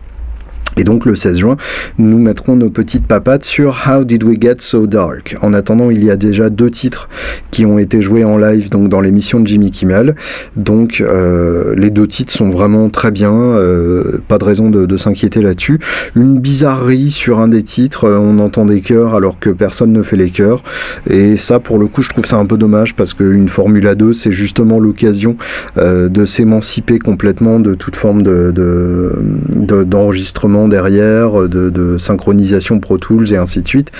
et 0.76 0.84
donc 0.84 1.06
le 1.06 1.14
16 1.14 1.38
juin, 1.38 1.56
nous 1.98 2.18
mettrons 2.18 2.56
nos 2.56 2.70
petites 2.70 3.06
papates 3.06 3.44
sur 3.44 3.84
How 3.86 4.04
Did 4.04 4.24
We 4.24 4.38
Get 4.40 4.56
So 4.58 4.86
Dark? 4.86 5.36
En 5.40 5.52
attendant, 5.52 5.90
il 5.90 6.04
y 6.04 6.10
a 6.10 6.16
déjà 6.16 6.50
deux 6.50 6.70
titres 6.70 7.08
qui 7.50 7.64
ont 7.66 7.78
été 7.78 8.02
joués 8.02 8.24
en 8.24 8.36
live 8.36 8.70
donc 8.70 8.88
dans 8.88 9.00
l'émission 9.00 9.40
de 9.40 9.46
Jimmy 9.46 9.70
Kimmel. 9.70 10.14
Donc 10.56 11.00
euh, 11.00 11.74
les 11.76 11.90
deux 11.90 12.06
titres 12.06 12.32
sont 12.32 12.48
vraiment 12.48 12.88
très 12.90 13.10
bien, 13.10 13.32
euh, 13.32 14.20
pas 14.26 14.38
de 14.38 14.44
raison 14.44 14.70
de, 14.70 14.96
s'inquiéter 14.96 15.42
là-dessus. 15.42 15.80
Une 16.14 16.38
bizarrerie 16.38 17.10
sur 17.10 17.40
un 17.40 17.48
des 17.48 17.62
titres, 17.62 18.04
euh, 18.04 18.18
on 18.18 18.38
entend 18.38 18.64
des 18.64 18.80
chœurs 18.80 19.14
alors 19.14 19.38
que 19.38 19.50
personne 19.50 19.92
ne 19.92 20.02
fait 20.02 20.16
les 20.16 20.30
chœurs. 20.30 20.62
Et 21.08 21.36
ça, 21.36 21.60
pour 21.60 21.78
le 21.78 21.86
coup, 21.86 22.02
je 22.02 22.08
trouve 22.08 22.24
ça 22.24 22.36
un 22.36 22.46
peu 22.46 22.56
dommage 22.56 22.94
parce 22.94 23.12
qu'une 23.14 23.48
Formule 23.48 23.94
2, 23.96 24.12
c'est 24.12 24.32
justement 24.32 24.78
l'occasion 24.78 25.36
de 25.76 26.24
s'émanciper 26.24 26.98
complètement 26.98 27.60
de 27.60 27.74
toute 27.74 27.96
forme 27.96 28.22
d'enregistrement 29.84 30.63
derrière, 30.68 31.42
euh, 31.42 31.48
de, 31.48 31.98
synchronisation 31.98 32.80
Pro 32.80 32.98
Tools 32.98 33.32
et 33.32 33.36
ainsi 33.36 33.62
de 33.62 33.68
suite. 33.68 33.90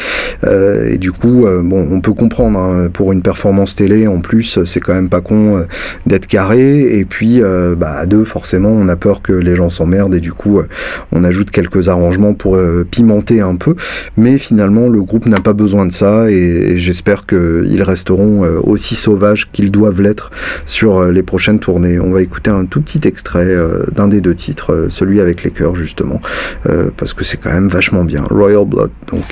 Euh, 0.45 0.91
et 0.91 0.99
du 0.99 1.13
coup, 1.13 1.47
euh, 1.47 1.63
bon, 1.63 1.87
on 1.91 2.01
peut 2.01 2.13
comprendre, 2.13 2.59
hein, 2.59 2.89
pour 2.93 3.13
une 3.13 3.23
performance 3.23 3.77
télé, 3.77 4.07
en 4.07 4.21
plus, 4.21 4.65
c'est 4.65 4.81
quand 4.81 4.95
même 4.95 5.09
pas 5.09 5.21
con 5.21 5.65
d'être 6.07 6.27
carré. 6.27 6.99
Et 6.99 7.05
puis, 7.05 7.41
bah, 7.77 7.97
à 7.99 8.07
deux, 8.07 8.25
forcément, 8.25 8.71
on 8.71 8.89
a 8.89 8.97
peur 8.97 9.23
que 9.23 9.33
les 9.33 9.55
gens 9.55 9.71
s'emmerdent 9.71 10.15
et 10.15 10.21
du 10.21 10.33
coup, 10.33 10.61
on 11.13 11.25
ajoute 11.25 11.51
quelques 11.51 11.89
arrangements 11.89 12.35
pour 12.35 12.59
pimenter 12.91 13.41
un 13.41 13.57
peu. 13.57 13.77
Mais 14.17 14.39
finalement, 14.39 14.89
le 14.89 15.03
groupe 15.03 15.27
n'a 15.27 15.41
pas 15.41 15.53
besoin 15.53 15.87
de 15.87 15.93
ça 15.93 16.31
et, 16.31 16.79
j'espère 16.79 17.27
qu'ils 17.27 17.83
resteront 17.83 18.43
aussi 18.63 18.95
sauvages 18.95 19.51
qu'ils 19.53 19.71
doivent 19.71 20.03
l'être 20.03 20.31
sur 20.65 21.09
les 21.09 21.23
prochaines 21.23 21.59
tournées. 21.59 21.99
On 22.01 22.11
va 22.11 22.23
écouter 22.23 22.51
un 22.51 22.65
tout 22.65 22.81
petit 22.81 23.07
extrait 23.07 23.55
d'un 23.95 24.09
des 24.09 24.21
deux 24.21 24.35
titres, 24.35 24.87
celui 24.89 25.21
avec 25.21 25.45
les 25.45 25.51
chœurs 25.51 25.75
justement. 25.75 26.21
Euh, 26.67 26.91
parce 26.97 27.13
que 27.15 27.25
c'est 27.25 27.37
quand 27.37 27.53
même 27.53 27.69
vachement 27.69 28.05
bien. 28.05 28.23
Royal 28.31 28.65
Blood, 28.65 28.91
donc. 29.09 29.25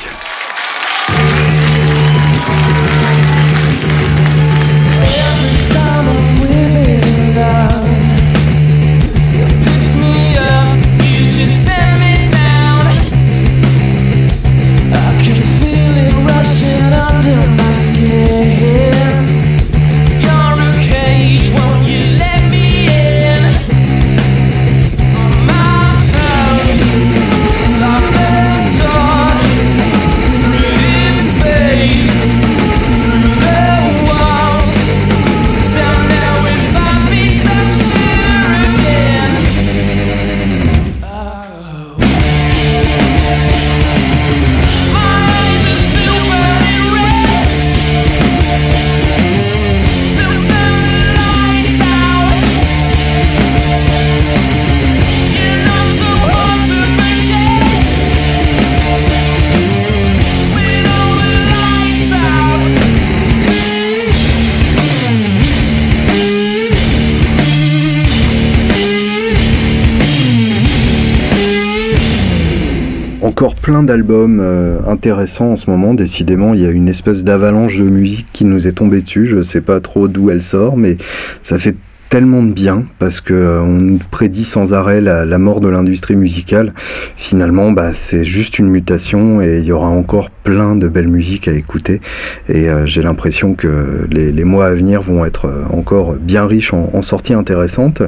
Plein 73.63 73.85
d'albums 73.85 74.41
euh, 74.41 74.81
intéressants 74.87 75.53
en 75.53 75.57
ce 75.57 75.71
moment. 75.71 75.95
Décidément, 75.95 76.53
il 76.53 76.61
y 76.61 76.67
a 76.67 76.71
une 76.71 76.89
espèce 76.89 77.25
d'avalanche 77.25 77.79
de 77.79 77.85
musique 77.85 78.27
qui 78.33 78.45
nous 78.45 78.67
est 78.67 78.73
tombée 78.73 79.01
dessus. 79.01 79.27
Je 79.27 79.43
sais 79.43 79.61
pas 79.61 79.81
trop 79.81 80.09
d'où 80.09 80.31
elle 80.31 80.43
sort, 80.43 80.77
mais 80.77 80.99
ça 81.41 81.59
fait 81.59 81.77
tellement 82.13 82.43
de 82.43 82.53
bien 82.53 82.85
parce 82.99 83.23
que 83.23 83.33
euh, 83.33 83.63
on 83.63 83.97
prédit 84.11 84.45
sans 84.45 84.75
arrêt 84.75 85.01
la, 85.01 85.39
mort 85.39 85.63
de 85.63 85.69
l'industrie 85.69 86.15
musicale. 86.15 86.75
Finalement, 87.17 87.73
bah, 87.73 87.95
c'est 87.95 88.27
juste 88.27 88.59
une 88.59 88.69
mutation 88.69 89.41
et 89.41 89.61
il 89.61 89.65
y 89.65 89.73
aura 89.73 89.89
encore 89.89 90.29
plein 90.29 90.77
de 90.77 90.89
belles 90.89 91.09
musiques 91.09 91.49
à 91.49 91.53
écouter. 91.53 92.03
Et 92.51 92.69
euh, 92.69 92.85
j'ai 92.85 93.01
l'impression 93.01 93.55
que 93.55 94.07
les, 94.11 94.45
mois 94.45 94.67
à 94.67 94.75
venir 94.75 95.01
vont 95.01 95.25
être 95.25 95.47
euh, 95.47 95.65
encore 95.73 96.17
bien 96.17 96.45
riches 96.45 96.75
en, 96.75 97.01
sorties 97.01 97.33
intéressantes. 97.33 98.03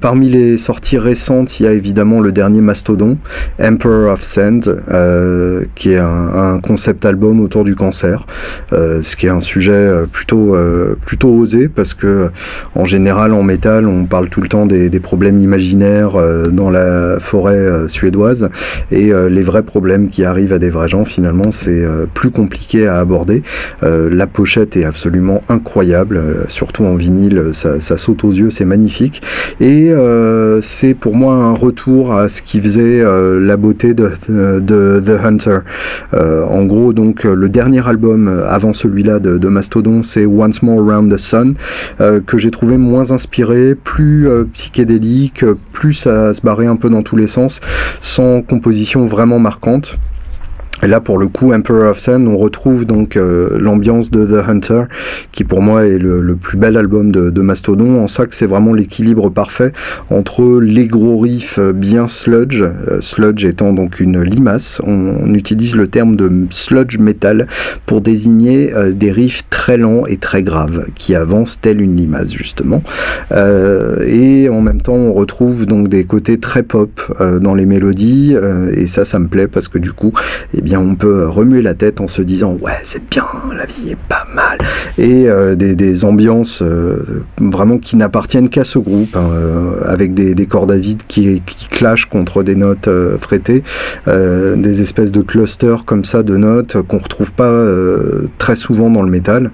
parmi 0.00 0.28
les 0.28 0.58
sorties 0.58 0.98
récentes, 0.98 1.58
il 1.58 1.62
y 1.64 1.66
a 1.66 1.72
évidemment 1.72 2.20
le 2.20 2.30
dernier 2.30 2.60
Mastodon, 2.60 3.16
Emperor 3.58 4.12
of 4.12 4.22
Sand, 4.22 4.82
qui 5.74 5.92
est 5.92 5.98
un, 5.98 6.60
concept 6.62 7.06
album 7.06 7.40
autour 7.40 7.64
du 7.64 7.74
cancer, 7.74 8.26
ce 8.70 9.16
qui 9.16 9.26
est 9.26 9.30
un 9.30 9.40
sujet 9.40 9.90
plutôt 10.12 10.56
plutôt 11.04 11.30
osé 11.30 11.68
parce 11.68 11.94
que 11.94 12.30
en 12.74 12.84
général 12.84 13.13
en 13.14 13.42
métal, 13.42 13.86
on 13.86 14.04
parle 14.04 14.28
tout 14.28 14.40
le 14.40 14.48
temps 14.48 14.66
des, 14.66 14.90
problèmes 15.00 15.38
imaginaires 15.38 16.16
euh, 16.16 16.48
dans 16.48 16.70
la 16.70 17.18
forêt 17.20 17.54
euh, 17.54 17.88
suédoise 17.88 18.48
et 18.90 19.12
euh, 19.12 19.28
les 19.28 19.42
vrais 19.42 19.62
problèmes 19.62 20.08
qui 20.08 20.24
arrivent 20.24 20.52
à 20.52 20.58
des 20.58 20.70
vrais 20.70 20.88
gens, 20.88 21.04
finalement, 21.04 21.52
c'est 21.52 21.84
plus 22.14 22.30
compliqué 22.30 22.86
à 22.86 22.98
aborder. 22.98 23.42
la 23.82 24.26
pochette 24.26 24.76
est 24.76 24.84
absolument 24.84 25.42
incroyable, 25.48 26.46
surtout 26.48 26.84
en 26.84 26.94
vinyle, 26.94 27.50
ça, 27.52 27.98
saute 27.98 28.24
aux 28.24 28.32
yeux, 28.32 28.50
c'est 28.50 28.64
magnifique. 28.64 29.22
Et 29.60 29.92
c'est 30.60 30.94
pour 30.94 31.14
moi 31.14 31.34
un 31.34 31.52
retour 31.52 32.14
à 32.14 32.28
ce 32.28 32.42
qui 32.42 32.60
faisait 32.60 33.02
la 33.02 33.56
beauté 33.56 33.94
de, 33.94 34.10
The 35.00 35.24
Hunter. 35.24 35.58
en 36.12 36.64
gros, 36.64 36.92
donc, 36.92 37.24
le 37.24 37.48
dernier 37.48 37.86
album 37.86 38.42
avant 38.48 38.72
celui-là 38.72 39.18
de, 39.18 39.38
de 39.38 39.48
Mastodon, 39.48 40.02
c'est 40.02 40.26
Once 40.26 40.62
More 40.62 40.80
Around 40.80 41.12
the 41.12 41.18
Sun, 41.18 41.54
que 41.98 42.38
j'ai 42.38 42.50
trouvé 42.50 42.76
moins 42.76 43.03
inspiré, 43.12 43.74
plus 43.74 44.28
euh, 44.28 44.44
psychédélique, 44.52 45.44
plus 45.72 46.06
à 46.06 46.34
se 46.34 46.40
barrer 46.40 46.66
un 46.66 46.76
peu 46.76 46.88
dans 46.88 47.02
tous 47.02 47.16
les 47.16 47.28
sens, 47.28 47.60
sans 48.00 48.42
composition 48.42 49.06
vraiment 49.06 49.38
marquante. 49.38 49.96
Et 50.82 50.86
là, 50.86 51.00
pour 51.00 51.18
le 51.18 51.28
coup, 51.28 51.52
Emperor 51.52 51.90
of 51.90 52.00
Sun, 52.00 52.26
on 52.26 52.36
retrouve 52.36 52.84
donc 52.84 53.16
euh, 53.16 53.58
l'ambiance 53.58 54.10
de 54.10 54.26
The 54.26 54.48
Hunter, 54.48 54.82
qui 55.30 55.44
pour 55.44 55.62
moi 55.62 55.86
est 55.86 55.98
le, 55.98 56.34
plus 56.34 56.58
bel 56.58 56.76
album 56.76 57.12
de, 57.12 57.40
Mastodon. 57.40 58.02
En 58.02 58.06
que 58.06 58.34
c'est 58.34 58.46
vraiment 58.46 58.72
l'équilibre 58.72 59.30
parfait 59.30 59.72
entre 60.10 60.60
les 60.60 60.86
gros 60.86 61.18
riffs 61.18 61.58
bien 61.58 62.08
sludge, 62.08 62.62
euh, 62.62 63.00
sludge 63.00 63.44
étant 63.44 63.72
donc 63.72 64.00
une 64.00 64.22
limace. 64.22 64.80
On, 64.84 65.32
utilise 65.34 65.74
le 65.74 65.88
terme 65.88 66.16
de 66.16 66.30
sludge 66.50 66.98
metal 66.98 67.48
pour 67.86 68.00
désigner 68.00 68.72
euh, 68.72 68.92
des 68.92 69.10
riffs 69.10 69.42
très 69.50 69.76
lents 69.76 70.06
et 70.06 70.16
très 70.16 70.42
graves, 70.42 70.86
qui 70.94 71.14
avancent 71.14 71.60
telle 71.60 71.80
une 71.80 71.96
limace 71.96 72.32
justement. 72.32 72.82
et 73.32 74.48
en 74.48 74.60
même 74.60 74.80
temps, 74.80 74.94
on 74.94 75.12
retrouve 75.12 75.66
donc 75.66 75.88
des 75.88 76.04
côtés 76.04 76.38
très 76.38 76.62
pop 76.62 77.00
dans 77.40 77.54
les 77.54 77.66
mélodies, 77.66 78.36
et 78.76 78.86
ça, 78.86 79.04
ça 79.04 79.18
me 79.18 79.28
plaît 79.28 79.48
parce 79.48 79.68
que 79.68 79.78
du 79.78 79.92
coup, 79.92 80.12
eh 80.56 80.60
bien 80.64 80.80
on 80.80 80.94
peut 80.94 81.28
remuer 81.28 81.62
la 81.62 81.74
tête 81.74 82.00
en 82.00 82.08
se 82.08 82.22
disant 82.22 82.56
ouais 82.60 82.72
c'est 82.84 83.08
bien, 83.08 83.24
la 83.56 83.66
vie 83.66 83.90
est 83.90 83.98
pas 84.08 84.26
mal, 84.34 84.58
et 84.98 85.26
des, 85.56 86.04
ambiances 86.04 86.62
vraiment 87.38 87.78
qui 87.78 87.96
n'appartiennent 87.96 88.48
qu'à 88.48 88.64
ce 88.64 88.78
groupe, 88.78 89.16
hein, 89.16 89.28
avec 89.86 90.14
des, 90.14 90.46
cordes 90.46 90.72
à 90.72 90.76
vide 90.76 91.02
qui, 91.06 91.42
qui 91.46 91.68
clashent 91.68 92.06
contre 92.06 92.42
des 92.42 92.56
notes 92.56 92.88
frétées, 93.20 93.62
des 94.06 94.80
espèces 94.80 95.12
de 95.12 95.20
clusters 95.20 95.84
comme 95.84 96.04
ça 96.04 96.22
de 96.22 96.36
notes 96.36 96.82
qu'on 96.82 96.98
retrouve 96.98 97.32
pas 97.32 97.52
très 98.38 98.56
souvent 98.56 98.90
dans 98.90 99.02
le 99.02 99.10
métal, 99.10 99.50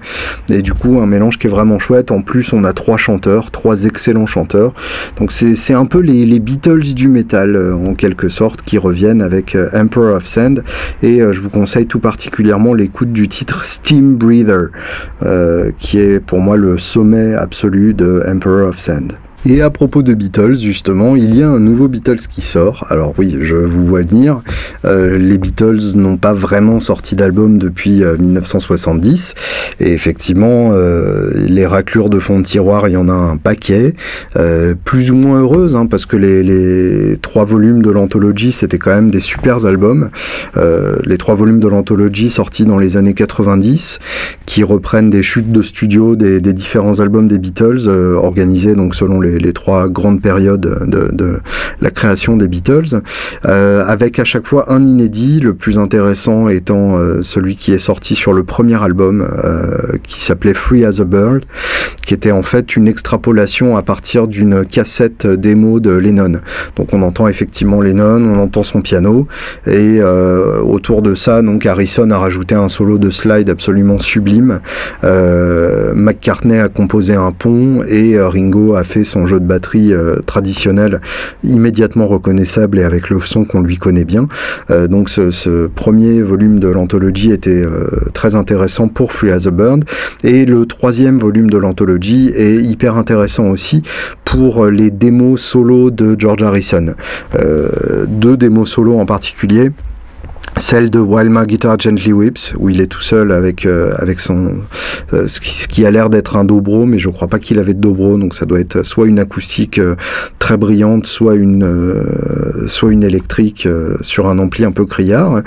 et 0.49 0.61
du 0.61 0.73
coup 0.73 0.99
un 0.99 1.05
mélange 1.05 1.37
qui 1.37 1.47
est 1.47 1.51
vraiment 1.51 1.79
chouette. 1.79 2.11
En 2.11 2.21
plus 2.21 2.53
on 2.53 2.63
a 2.63 2.73
trois 2.73 2.97
chanteurs, 2.97 3.51
trois 3.51 3.85
excellents 3.85 4.25
chanteurs, 4.25 4.73
donc 5.17 5.31
c'est 5.31 5.73
un 5.73 5.85
peu 5.85 5.99
les, 5.99 6.25
les 6.25 6.39
Beatles 6.39 6.93
du 6.93 7.07
métal 7.07 7.57
en 7.73 7.93
quelque 7.93 8.29
sorte 8.29 8.61
qui 8.63 8.77
reviennent 8.77 9.21
avec 9.21 9.57
Emperor 9.73 10.15
of 10.15 10.25
Sand 10.25 10.63
et 11.01 11.19
je 11.19 11.39
vous 11.39 11.49
conseille 11.49 11.87
tout 11.87 11.99
particulièrement 11.99 12.73
l'écoute 12.73 13.11
du 13.11 13.27
titre 13.27 13.65
Steam 13.65 14.15
Breather, 14.15 14.67
euh, 15.23 15.71
qui 15.77 15.99
est 15.99 16.19
pour 16.19 16.39
moi 16.39 16.57
le 16.57 16.77
sommet 16.77 17.33
absolu 17.33 17.93
de 17.93 18.23
Emperor 18.27 18.69
of 18.69 18.79
Sand. 18.79 19.13
Et 19.43 19.61
à 19.61 19.71
propos 19.71 20.03
de 20.03 20.13
Beatles, 20.13 20.57
justement, 20.57 21.15
il 21.15 21.35
y 21.35 21.41
a 21.41 21.49
un 21.49 21.59
nouveau 21.59 21.87
Beatles 21.87 22.27
qui 22.29 22.41
sort. 22.41 22.85
Alors 22.91 23.15
oui, 23.17 23.39
je 23.41 23.55
vous 23.55 23.87
vois 23.87 24.03
dire, 24.03 24.41
euh, 24.85 25.17
les 25.17 25.39
Beatles 25.39 25.95
n'ont 25.95 26.17
pas 26.17 26.33
vraiment 26.33 26.79
sorti 26.79 27.15
d'album 27.15 27.57
depuis 27.57 28.03
1970. 28.19 29.33
Euh, 29.81 29.85
et 29.85 29.93
effectivement, 29.93 30.71
euh, 30.73 31.31
les 31.35 31.65
raclures 31.65 32.11
de 32.11 32.19
fond 32.19 32.39
de 32.39 32.43
tiroir, 32.43 32.87
il 32.87 32.91
y 32.91 32.97
en 32.97 33.09
a 33.09 33.13
un 33.13 33.37
paquet. 33.37 33.95
plus 34.85 35.09
ou 35.09 35.15
moins 35.15 35.41
heureuses, 35.41 35.75
hein, 35.75 35.87
parce 35.87 36.05
que 36.05 36.17
les, 36.17 36.43
les, 36.43 37.17
trois 37.17 37.45
volumes 37.45 37.81
de 37.81 37.89
l'anthologie, 37.89 38.51
c'était 38.51 38.77
quand 38.77 38.93
même 38.93 39.09
des 39.09 39.19
super 39.19 39.65
albums. 39.65 40.09
les 40.55 41.17
trois 41.17 41.35
volumes 41.35 41.59
de 41.59 41.67
l'anthologie 41.67 42.29
sortis 42.29 42.65
dans 42.65 42.77
les 42.77 42.95
années 42.95 43.13
90, 43.15 43.99
qui 44.45 44.63
reprennent 44.63 45.09
des 45.09 45.23
chutes 45.23 45.51
de 45.51 45.63
studio 45.63 46.15
des, 46.15 46.39
des 46.41 46.53
différents 46.53 46.99
albums 46.99 47.27
des 47.27 47.39
Beatles, 47.39 47.89
organisés 47.89 48.75
donc 48.75 48.93
selon 48.95 49.19
les 49.19 49.30
les, 49.39 49.53
trois 49.53 49.89
grandes 49.89 50.21
périodes 50.21 50.61
de, 50.61 51.39
la 51.81 51.89
création 51.89 52.37
des 52.37 52.47
Beatles, 52.47 53.01
euh, 53.45 53.83
avec 53.85 54.19
à 54.19 54.23
chaque 54.23 54.47
fois 54.47 54.71
un 54.71 54.85
inédit, 54.85 55.39
le 55.39 55.53
plus 55.53 55.79
intéressant 55.79 56.47
étant 56.47 56.97
euh, 56.97 57.21
celui 57.21 57.55
qui 57.55 57.71
est 57.73 57.79
sorti 57.79 58.15
sur 58.15 58.33
le 58.33 58.43
premier 58.43 58.81
album, 58.81 59.27
euh, 59.43 59.97
qui 60.03 60.21
s'appelait 60.21 60.53
Free 60.53 60.85
as 60.85 60.99
a 60.99 61.03
Bird, 61.03 61.43
qui 62.05 62.13
était 62.13 62.31
en 62.31 62.43
fait 62.43 62.75
une 62.75 62.87
extrapolation 62.87 63.77
à 63.77 63.81
partir 63.81 64.27
d'une 64.27 64.65
cassette 64.65 65.25
démo 65.25 65.79
de 65.79 65.91
Lennon. 65.91 66.41
Donc 66.75 66.93
on 66.93 67.01
entend 67.01 67.27
effectivement 67.27 67.81
Lennon, 67.81 68.21
on 68.23 68.39
entend 68.39 68.63
son 68.63 68.81
piano, 68.81 69.27
et 69.67 70.01
autour 70.01 71.01
de 71.01 71.15
ça, 71.15 71.41
donc 71.41 71.65
Harrison 71.65 72.09
a 72.11 72.17
rajouté 72.17 72.55
un 72.55 72.69
solo 72.69 72.97
de 72.97 73.09
slide 73.09 73.49
absolument 73.49 73.99
sublime. 73.99 74.59
McCartney 75.03 76.59
a 76.59 76.69
composé 76.69 77.15
un 77.15 77.31
pont 77.31 77.83
et 77.87 78.19
Ringo 78.19 78.75
a 78.75 78.83
fait 78.83 79.03
son 79.03 79.20
jeu 79.25 79.39
de 79.39 79.45
batterie 79.45 79.93
euh, 79.93 80.17
traditionnel 80.25 81.01
immédiatement 81.43 82.07
reconnaissable 82.07 82.79
et 82.79 82.83
avec 82.83 83.09
le 83.09 83.19
son 83.19 83.45
qu'on 83.45 83.61
lui 83.61 83.77
connaît 83.77 84.05
bien. 84.05 84.27
Euh, 84.69 84.87
donc 84.87 85.09
ce, 85.09 85.67
premier 85.67 86.21
volume 86.21 86.59
de 86.59 86.67
l'anthologie 86.67 87.31
était 87.31 87.63
euh, 87.63 87.87
très 88.13 88.35
intéressant 88.35 88.87
pour 88.87 89.13
Free 89.13 89.31
as 89.31 89.47
a 89.47 89.51
Bird 89.51 89.85
et 90.23 90.45
le 90.45 90.65
troisième 90.65 91.19
volume 91.19 91.49
de 91.49 91.57
l'anthologie 91.57 92.31
est 92.35 92.55
hyper 92.55 92.97
intéressant 92.97 93.47
aussi 93.49 93.81
pour 94.25 94.67
les 94.67 94.91
démos 94.91 95.41
solo 95.41 95.91
de 95.91 96.15
George 96.17 96.43
Harrison. 96.43 96.93
deux 98.07 98.37
démos 98.37 98.69
solo 98.69 98.97
en 98.99 99.05
particulier 99.05 99.71
celle 100.61 100.91
de 100.91 100.99
While 100.99 101.29
My 101.29 101.45
Guitar 101.47 101.77
Gently 101.79 102.13
Whips, 102.13 102.53
où 102.57 102.69
il 102.69 102.81
est 102.81 102.87
tout 102.87 103.01
seul 103.01 103.31
avec, 103.31 103.65
euh, 103.65 103.93
avec 103.97 104.19
son, 104.19 104.51
euh, 105.11 105.27
ce, 105.27 105.39
qui, 105.67 105.85
a 105.85 105.91
l'air 105.91 106.09
d'être 106.09 106.35
un 106.35 106.43
dobro, 106.43 106.85
mais 106.85 106.99
je 106.99 107.09
crois 107.09 107.27
pas 107.27 107.39
qu'il 107.39 107.57
avait 107.57 107.73
de 107.73 107.79
dobro, 107.79 108.17
donc 108.17 108.35
ça 108.35 108.45
doit 108.45 108.59
être 108.59 108.83
soit 108.83 109.07
une 109.07 109.17
acoustique 109.17 109.79
euh, 109.79 109.95
très 110.37 110.57
brillante, 110.57 111.07
soit 111.07 111.33
une, 111.33 111.65
soit 112.67 112.91
une 112.91 113.03
électrique 113.03 113.67
sur 114.01 114.27
un 114.27 114.37
ampli 114.37 114.63
un 114.63 114.71
peu 114.71 114.85
criard. 114.85 115.41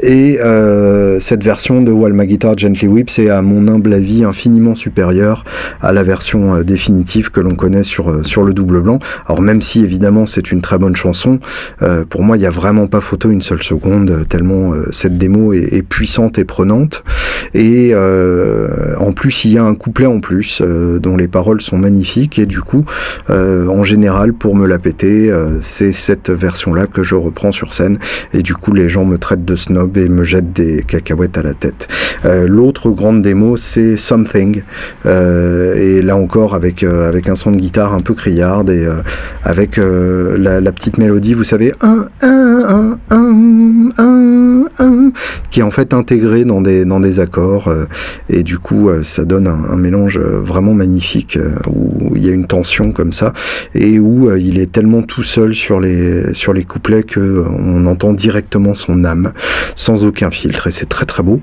Et 0.00 0.38
cette 1.20 1.42
version 1.42 1.82
de 1.82 1.90
While 1.90 2.12
My 2.12 2.26
Guitar 2.26 2.56
Gently 2.56 2.86
Whips 2.86 3.18
est 3.18 3.30
à 3.30 3.42
mon 3.42 3.66
humble 3.68 3.92
avis 3.92 4.24
infiniment 4.24 4.74
supérieure 4.74 5.44
à 5.80 5.92
la 5.92 6.02
version 6.02 6.62
définitive 6.62 7.30
que 7.30 7.40
l'on 7.40 7.54
connaît 7.54 7.82
sur, 7.82 8.24
sur 8.24 8.44
le 8.44 8.52
double 8.52 8.80
blanc. 8.80 8.98
Alors 9.26 9.40
même 9.40 9.62
si 9.62 9.82
évidemment 9.82 10.26
c'est 10.26 10.52
une 10.52 10.60
très 10.60 10.78
bonne 10.78 10.96
chanson, 10.96 11.40
pour 12.10 12.22
moi 12.22 12.36
il 12.36 12.40
n'y 12.40 12.46
a 12.46 12.50
vraiment 12.50 12.86
pas 12.86 13.00
photo 13.00 13.30
une 13.30 13.42
seule 13.42 13.62
seconde, 13.62 14.26
tellement 14.28 14.53
euh, 14.54 14.86
cette 14.90 15.18
démo 15.18 15.52
est, 15.52 15.82
puissante 15.82 16.38
et 16.38 16.44
prenante. 16.44 17.04
Et 17.52 17.90
euh, 17.92 18.96
en 18.98 19.12
plus, 19.12 19.44
il 19.44 19.52
y 19.52 19.58
a 19.58 19.64
un 19.64 19.74
couplet 19.74 20.06
en 20.06 20.20
plus 20.20 20.60
euh, 20.60 20.98
dont 20.98 21.16
les 21.16 21.28
paroles 21.28 21.60
sont 21.60 21.76
magnifiques. 21.76 22.38
Et 22.38 22.46
du 22.46 22.60
coup, 22.60 22.84
en 23.28 23.84
général, 23.84 24.32
pour 24.32 24.54
me 24.54 24.66
la 24.66 24.78
péter, 24.78 25.32
c'est 25.60 25.92
cette 25.92 26.30
version-là 26.30 26.86
que 26.86 27.02
je 27.02 27.14
reprends 27.14 27.52
sur 27.52 27.72
scène. 27.74 27.98
Et 28.32 28.42
du 28.42 28.54
coup, 28.54 28.72
les 28.72 28.88
gens 28.88 29.04
me 29.04 29.18
traitent 29.18 29.44
de 29.44 29.56
snob 29.56 29.96
et 29.96 30.08
me 30.08 30.24
jettent 30.24 30.52
des 30.52 30.82
cacahuètes 30.86 31.38
à 31.38 31.42
la 31.42 31.54
tête. 31.54 31.88
L'autre 32.24 32.90
grande 32.90 33.22
démo, 33.22 33.56
c'est 33.56 33.96
Something. 33.96 34.62
et 35.04 36.02
là 36.02 36.16
encore, 36.16 36.54
avec, 36.54 36.82
avec 36.82 37.28
un 37.28 37.34
son 37.34 37.52
de 37.52 37.56
guitare 37.56 37.94
un 37.94 38.00
peu 38.00 38.14
criarde 38.14 38.70
et 38.70 38.88
avec 39.42 39.76
la, 39.76 40.60
la, 40.60 40.72
petite 40.72 40.98
mélodie, 40.98 41.34
vous 41.34 41.44
savez, 41.44 41.72
un, 41.82 42.06
un, 42.22 42.53
qui 45.50 45.60
est 45.60 45.62
en 45.62 45.70
fait 45.70 45.94
intégré 45.94 46.44
dans 46.44 46.60
des, 46.60 46.84
dans 46.84 47.00
des 47.00 47.20
accords. 47.20 47.68
Euh, 47.68 47.84
et 48.28 48.42
du 48.42 48.58
coup, 48.58 48.88
euh, 48.88 49.02
ça 49.02 49.24
donne 49.24 49.46
un, 49.46 49.76
mélange 49.76 50.18
euh, 50.18 50.40
vraiment 50.40 50.74
magnifique 50.74 51.38
où 51.68 52.16
il 52.16 52.26
y 52.26 52.28
a 52.28 52.32
une 52.32 52.46
tension 52.46 52.92
comme 52.92 53.12
ça 53.12 53.32
et 53.74 53.98
où 53.98 54.34
il 54.36 54.58
est 54.58 54.72
tellement 54.72 55.02
tout 55.02 55.22
seul 55.22 55.54
sur 55.54 55.80
les, 55.80 56.34
sur 56.34 56.52
les 56.52 56.64
couplets 56.64 57.02
qu'on 57.02 57.86
entend 57.86 58.12
directement 58.12 58.74
son 58.74 59.04
âme 59.04 59.32
sans 59.74 60.04
aucun 60.04 60.30
filtre. 60.30 60.66
Et 60.66 60.70
c'est 60.70 60.88
très 60.88 61.06
très 61.06 61.22
beau. 61.22 61.40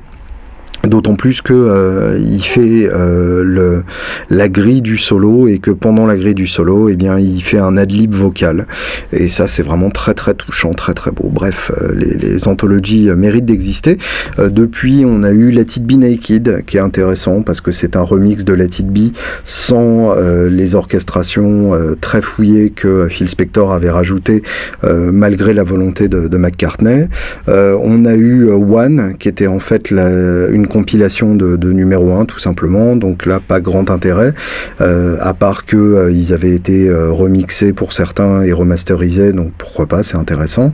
D'autant 0.92 1.16
plus 1.16 1.42
que 1.42 1.54
euh, 1.54 2.20
il 2.22 2.44
fait 2.44 2.86
euh, 2.86 3.44
le, 3.46 3.84
la 4.30 4.50
grille 4.50 4.82
du 4.82 4.98
solo 4.98 5.48
et 5.48 5.60
que 5.60 5.72
pendant 5.72 6.06
la 6.06 6.18
grille 6.18 6.36
du 6.36 6.48
solo, 6.48 6.90
eh 6.90 6.98
bien, 6.98 7.18
il 7.18 7.42
fait 7.42 7.60
un 7.60 7.78
adlib 7.78 8.14
vocal. 8.14 8.68
Et 9.14 9.30
ça, 9.30 9.48
c'est 9.48 9.64
vraiment 9.64 9.90
très 9.90 10.14
très 10.14 10.34
touchant, 10.34 10.74
très 10.74 10.94
très 10.94 11.12
beau. 11.12 11.30
Bref, 11.30 11.72
euh, 11.82 11.94
les, 11.96 12.18
les, 12.18 12.48
anthologies 12.50 13.10
méritent 13.16 13.46
d'exister. 13.46 14.00
depuis, 14.38 15.04
on 15.06 15.24
a 15.24 15.32
eu 15.32 15.52
Let 15.52 15.62
It 15.62 15.86
Be 15.86 15.94
Naked, 15.94 16.66
qui 16.66 16.76
est 16.76 16.82
intéressant 16.82 17.42
parce 17.42 17.62
que 17.62 17.72
c'est 17.72 17.96
un 17.96 18.02
remix 18.02 18.44
de 18.44 18.52
Let 18.52 18.80
It 18.80 18.88
Be 18.88 19.14
sans 19.46 20.14
les 20.50 20.76
orchestrations 20.76 21.72
très 22.02 22.22
fouillées 22.22 22.72
que 22.72 23.08
Phil 23.10 23.30
Spector 23.30 23.72
avait 23.72 23.92
rajoutées 23.92 24.42
malgré 24.84 25.54
la 25.54 25.64
volonté 25.64 26.08
de, 26.08 26.28
de 26.28 26.38
McCartney. 26.38 27.08
on 27.48 28.06
a 28.06 28.16
eu 28.16 28.50
One, 28.50 29.16
qui 29.20 29.30
était 29.30 29.48
en 29.48 29.60
fait 29.60 29.92
la, 29.92 30.48
une 30.48 30.68
compilation 30.82 31.36
de, 31.36 31.72
numéro 31.72 32.12
1 32.12 32.26
tout 32.26 32.40
simplement, 32.40 32.96
donc 32.96 33.28
là 33.28 33.40
pas 33.40 33.62
grand 33.62 33.92
intérêt, 33.92 34.34
euh, 34.82 35.16
à 35.22 35.36
part 35.36 35.68
que 35.68 35.78
euh, 35.78 36.12
ils 36.12 36.34
avaient 36.34 36.56
été 36.56 36.90
euh, 36.90 37.12
remixés 37.12 37.72
pour 37.72 37.94
certains 37.94 38.42
et 38.42 38.52
remasterisés, 38.52 39.32
donc 39.32 39.52
pourquoi 39.60 39.86
pas, 39.86 40.02
c'est 40.02 40.18
intéressant. 40.18 40.74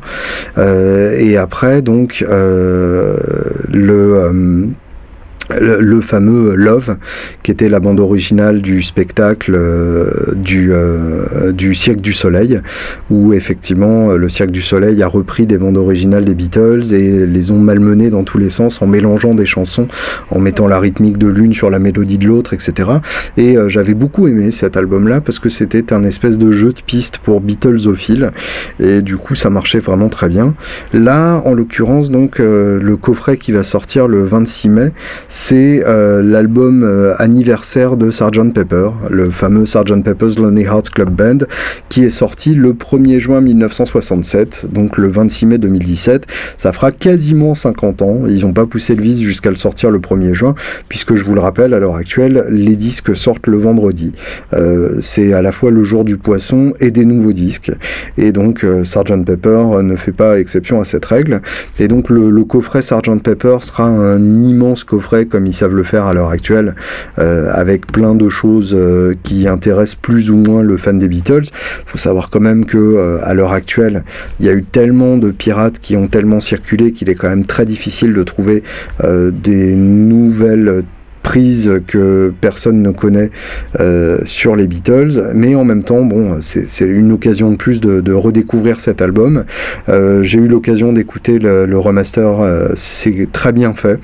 et 0.58 1.36
après 1.36 1.82
donc 1.82 2.24
le 3.70 3.98
le, 5.50 6.02
fameux 6.02 6.56
Love, 6.56 6.98
qui 7.44 7.52
était 7.52 7.70
la 7.70 7.80
bande 7.80 8.00
originale 8.00 8.62
du 8.62 8.82
spectacle 8.82 9.54
euh, 9.56 10.34
du, 10.36 10.70
euh, 10.72 11.52
du 11.52 11.76
Cirque 11.76 12.02
du 12.02 12.14
Soleil, 12.14 12.62
où 13.10 13.34
effectivement 13.34 14.14
le 14.14 14.30
Cirque 14.30 14.52
du 14.52 14.62
Soleil 14.62 15.02
a 15.02 15.08
repris 15.08 15.46
des 15.46 15.58
bandes 15.58 15.78
originales 15.78 16.26
des 16.26 16.36
Beatles 16.36 16.94
et 16.94 17.26
les 17.26 17.52
ont 17.52 17.60
malmenées 17.60 18.10
dans 18.10 18.24
tous 18.24 18.38
les 18.38 18.50
sens 18.50 18.82
en 18.82 18.88
mélangeant 18.88 19.34
des 19.34 19.46
chansons, 19.46 19.88
en 20.32 20.40
mettant 20.40 20.68
la 20.68 20.80
rythmique 20.80 21.18
de 21.18 21.28
l'une 21.28 21.54
sur 21.54 21.70
la 21.70 21.80
mélodie 21.80 22.18
de 22.18 22.28
l'autre, 22.28 22.54
etc. 22.54 22.90
Et 23.38 23.58
euh, 23.58 23.70
j'avais 23.70 23.94
beaucoup 23.94 24.28
aimé 24.28 24.52
cet 24.52 24.78
album-là 24.78 25.22
parce 25.22 25.40
que 25.40 25.50
c'était 25.50 25.94
un 25.94 26.04
espèce 26.04 26.38
de 26.38 26.52
jeu 26.52 26.74
de 26.74 26.82
piste 26.82 27.20
pour 27.20 27.42
Beatlesophiles 27.42 28.32
et 28.80 29.02
du 29.02 29.18
coup 29.18 29.36
ça 29.36 29.50
marchait 29.50 29.80
vraiment 29.80 30.10
très 30.10 30.30
bien. 30.30 30.54
Là, 30.94 31.42
en 31.46 31.54
l'occurrence, 31.54 32.12
donc 32.12 32.40
le 32.40 32.96
coffret 32.98 33.38
qui 33.38 33.52
va 33.52 33.64
sortir 33.64 34.08
le 34.08 34.26
26 34.26 34.70
mai, 34.70 34.94
c'est 35.40 35.84
l'album 35.86 37.14
anniversaire 37.20 37.96
de 37.96 38.10
Sgt 38.10 38.54
Pepper, 38.54 38.90
le 39.10 39.30
fameux 39.30 39.66
Sgt 39.68 40.04
Pepper's 40.04 40.40
Lonely 40.40 40.64
Hearts 40.64 40.90
Club 40.90 41.12
Band, 41.12 41.46
qui 41.90 42.04
est 42.04 42.10
sorti 42.10 42.56
le 42.56 42.74
1er 42.74 43.20
juin 43.20 43.40
1967, 43.42 44.66
donc 44.72 44.98
le 44.98 45.10
26 45.10 45.46
mai 45.46 45.58
2017. 45.60 46.26
Ça 46.58 46.74
fera 46.74 46.92
quasiment 46.92 47.54
50 47.54 48.02
ans. 48.02 48.22
Ils 48.28 48.42
n'ont 48.42 48.54
pas 48.54 48.66
poussé 48.66 48.96
le 48.96 49.04
vis 49.04 49.22
jusqu'à 49.22 49.52
le 49.52 49.56
sortir 49.56 49.92
le 49.92 50.00
1er 50.00 50.34
juin, 50.34 50.56
puisque 50.90 51.16
je 51.16 51.24
vous 51.24 51.36
le 51.36 51.42
rappelle, 51.42 51.74
à 51.74 51.80
l'heure 51.80 51.96
actuelle, 51.96 52.48
les 52.50 52.76
disques 52.76 53.16
sortent 53.16 53.48
le 53.48 53.58
vendredi. 53.58 54.14
Euh, 54.54 55.00
c'est 55.02 55.34
à 55.34 55.42
la 55.42 55.52
fois 55.52 55.70
le 55.70 55.84
jour 55.84 56.04
du 56.04 56.18
poisson 56.18 56.74
et 56.80 56.92
des 56.92 57.06
nouveaux 57.06 57.34
disques. 57.34 57.72
Et 58.18 58.32
donc, 58.32 58.64
euh, 58.64 58.84
Sgt 58.84 59.24
Pepper 59.24 59.82
ne 59.84 59.96
fait 59.96 60.12
pas 60.12 60.40
exception 60.40 60.82
à 60.82 60.86
cette 60.86 61.06
règle. 61.06 61.42
Et 61.80 61.88
donc, 61.88 62.10
le, 62.10 62.44
coffret 62.44 62.82
Sgt 62.82 63.22
Pepper 63.22 63.58
sera 63.62 63.84
un 63.84 64.42
immense 64.42 64.84
coffret, 64.84 65.27
comme 65.28 65.46
ils 65.46 65.54
savent 65.54 65.74
le 65.74 65.84
faire 65.84 66.06
à 66.06 66.14
l'heure 66.14 66.30
actuelle, 66.30 66.76
euh, 67.20 67.52
avec 67.54 67.88
plein 67.88 68.16
de 68.16 68.30
choses 68.30 68.78
qui 69.24 69.48
intéressent 69.48 69.96
plus 69.96 70.30
ou 70.30 70.38
moins 70.38 70.64
le 70.64 70.78
fan 70.78 71.00
des 71.00 71.08
Beatles. 71.08 71.46
Il 71.46 71.86
faut 71.86 71.98
savoir 71.98 72.30
quand 72.30 72.40
même 72.40 72.66
que 72.66 73.20
à 73.24 73.34
l'heure 73.34 73.54
actuelle, 73.54 74.04
il 74.40 74.46
y 74.46 74.50
a 74.50 74.54
eu 74.54 74.64
tellement 74.64 75.18
de 75.18 75.32
pirates 75.32 75.80
qui 75.80 75.96
ont 75.96 76.08
tellement 76.08 76.40
circulé 76.40 76.92
qu'il 76.92 77.10
est 77.10 77.16
quand 77.16 77.30
même 77.30 77.46
très 77.46 77.66
difficile 77.66 78.14
de 78.14 78.24
trouver 78.24 78.64
des 79.04 79.76
nouvelles 79.76 80.84
prises 81.28 81.82
que 81.88 82.32
personne 82.40 82.82
ne 82.82 82.92
connaît 82.92 83.32
euh, 83.82 84.20
sur 84.24 84.56
les 84.56 84.66
Beatles, 84.66 85.32
mais 85.34 85.56
en 85.56 85.66
même 85.66 85.84
temps, 85.84 86.08
c'est 86.40 86.86
une 86.86 87.12
occasion 87.12 87.52
de 87.52 87.58
plus 87.58 87.82
de, 87.82 88.14
redécouvrir 88.14 88.80
cet 88.80 89.02
album. 89.02 89.44
Euh, 89.90 90.24
j'ai 90.24 90.40
eu 90.40 90.48
l'occasion 90.48 90.94
d'écouter 90.94 91.38
le, 91.38 91.78
remaster, 91.78 92.40
euh, 92.40 92.70
c'est 92.78 93.30
très 93.34 93.52
bien 93.52 93.74
fait. 93.74 94.00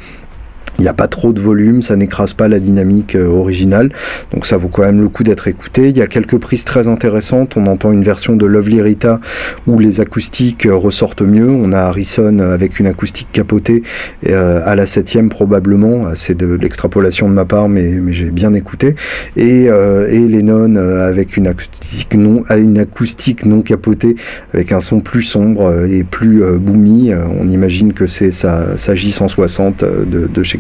Il 0.80 0.82
n'y 0.82 0.88
a 0.88 0.94
pas 0.94 1.08
trop 1.08 1.34
de 1.34 1.40
volume, 1.40 1.84
ça 1.84 1.96
n'écrase 1.96 2.34
pas 2.34 2.48
la 2.48 2.60
dynamique 2.60 3.16
euh, 3.16 3.28
originale, 3.28 3.92
donc 4.34 4.48
ça 4.48 4.58
vaut 4.58 4.70
quand 4.70 4.82
même 4.82 5.02
le 5.02 5.10
coup 5.10 5.24
d'être 5.24 5.48
écouté. 5.48 5.90
Il 5.90 5.98
y 5.98 6.02
a 6.02 6.08
quelques 6.08 6.38
prises 6.38 6.64
très 6.64 6.88
intéressantes, 6.88 7.56
on 7.58 7.68
entend 7.68 7.92
une 7.92 8.04
version 8.04 8.36
de 8.36 8.46
Lovely 8.46 8.82
Rita 8.82 9.20
où 9.68 9.78
les 9.78 10.00
acoustiques 10.00 10.66
euh, 10.66 10.76
ressortent 10.76 11.22
mieux. 11.22 11.50
On 11.50 11.72
a 11.74 11.80
Harrison 11.80 12.40
avec 12.40 12.80
une 12.80 12.88
acoustique 12.88 13.28
capotée 13.32 13.84
euh, 14.28 14.62
à 14.66 14.76
la 14.76 14.88
septième 14.88 15.30
probablement, 15.30 16.16
c'est 16.16 16.36
de 16.36 16.48
l'extrapolation 16.48 17.30
de 17.30 17.34
ma 17.34 17.46
part, 17.46 17.70
mais, 17.70 17.94
j'ai 18.12 18.32
bien 18.32 18.54
écouté. 18.54 18.96
Et, 19.36 19.66
et 19.66 20.28
Lennon 20.28 20.76
avec 20.76 21.38
une 21.38 21.48
acoustique, 21.48 22.14
non, 22.16 22.44
une 22.50 22.80
acoustique 22.80 23.46
non 23.46 23.62
capotée, 23.62 24.16
avec 24.54 24.72
un 24.72 24.82
son 24.82 25.00
plus 25.00 25.24
sombre 25.24 25.86
et 25.86 26.04
plus 26.04 26.44
boomy. 26.60 27.14
On 27.14 27.48
imagine 27.48 27.94
que 27.94 28.08
c'est 28.08 28.32
sa, 28.32 28.78
sa 28.78 28.94
J160 28.94 30.06
de, 30.06 30.28
de 30.28 30.44
chez 30.44 30.58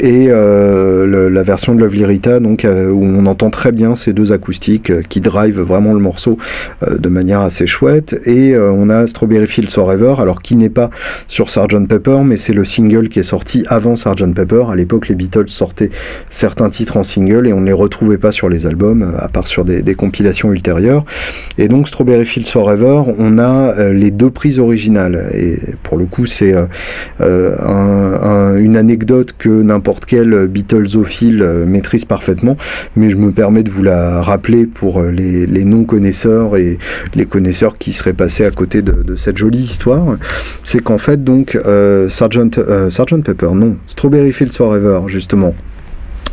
Et 0.00 0.26
euh, 0.28 1.30
la 1.30 1.42
version 1.42 1.74
de 1.74 1.80
Lovely 1.80 2.04
Rita, 2.04 2.40
donc, 2.40 2.64
euh, 2.64 2.90
où 2.90 3.04
on 3.04 3.26
entend 3.26 3.50
très 3.50 3.70
bien 3.70 3.94
ces 3.94 4.12
deux 4.12 4.32
acoustiques 4.32 4.90
euh, 4.90 5.02
qui 5.08 5.20
drive 5.20 5.60
vraiment 5.60 5.92
le 5.92 6.00
morceau 6.00 6.38
de 6.86 7.08
manière 7.08 7.40
assez 7.40 7.66
chouette. 7.66 8.16
Et 8.26 8.56
on 8.56 8.90
a 8.90 9.06
Strawberry 9.06 9.46
Fields 9.46 9.70
Forever, 9.70 10.16
alors 10.18 10.42
qui 10.42 10.56
n'est 10.56 10.68
pas 10.68 10.90
sur 11.28 11.48
Sgt 11.48 11.86
Pepper, 11.86 12.18
mais 12.24 12.36
c'est 12.36 12.52
le 12.52 12.64
single 12.64 13.08
qui 13.08 13.20
est 13.20 13.24
sorti 13.24 13.64
avant 13.68 13.96
Sgt 13.96 14.34
Pepper. 14.34 14.64
À 14.70 14.76
l'époque, 14.76 15.08
les 15.08 15.14
Beatles 15.14 15.48
sortaient 15.48 15.90
certains 16.30 16.70
titres 16.70 16.96
en 16.96 17.04
single 17.04 17.46
et 17.46 17.52
on 17.52 17.60
ne 17.60 17.66
les 17.66 17.72
retrouvait 17.72 18.18
pas 18.18 18.32
sur 18.32 18.48
les 18.48 18.66
albums, 18.66 19.14
à 19.18 19.28
part 19.28 19.46
sur 19.46 19.64
des, 19.64 19.94
compilations 19.94 20.52
ultérieures. 20.52 21.04
Et 21.58 21.68
donc 21.68 21.88
Strawberry 21.88 22.26
Fields 22.26 22.46
Forever, 22.46 23.02
on 23.18 23.38
a 23.38 23.92
les 23.92 24.10
deux 24.10 24.30
prises 24.30 24.58
originales. 24.58 25.30
Et 25.34 25.58
pour 25.82 25.96
le 25.96 26.06
coup, 26.06 26.26
c'est 26.26 26.54
une 27.20 28.76
anecdote 28.84 29.34
que 29.38 29.48
n'importe 29.48 30.04
quel 30.04 30.46
Beatlesophile 30.46 31.42
euh, 31.42 31.64
maîtrise 31.64 32.04
parfaitement, 32.04 32.58
mais 32.96 33.08
je 33.08 33.16
me 33.16 33.32
permets 33.32 33.62
de 33.62 33.70
vous 33.70 33.82
la 33.82 34.20
rappeler 34.20 34.66
pour 34.66 35.00
euh, 35.00 35.10
les, 35.10 35.64
non-connaisseurs 35.64 36.58
et 36.58 36.78
les 37.14 37.24
connaisseurs 37.24 37.78
qui 37.78 37.94
seraient 37.94 38.12
passés 38.12 38.44
à 38.44 38.50
côté 38.50 38.82
de, 38.82 39.16
cette 39.16 39.38
jolie 39.38 39.62
histoire. 39.62 40.18
C'est 40.64 40.82
qu'en 40.82 40.98
fait, 40.98 41.24
donc, 41.24 41.56
euh, 41.56 42.10
Sergeant, 42.10 42.50
Sergeant 42.90 43.22
Pepper, 43.22 43.50
non, 43.54 43.78
Strawberry 43.86 44.32
Fields 44.32 44.52
Forever, 44.52 45.00
justement, 45.06 45.54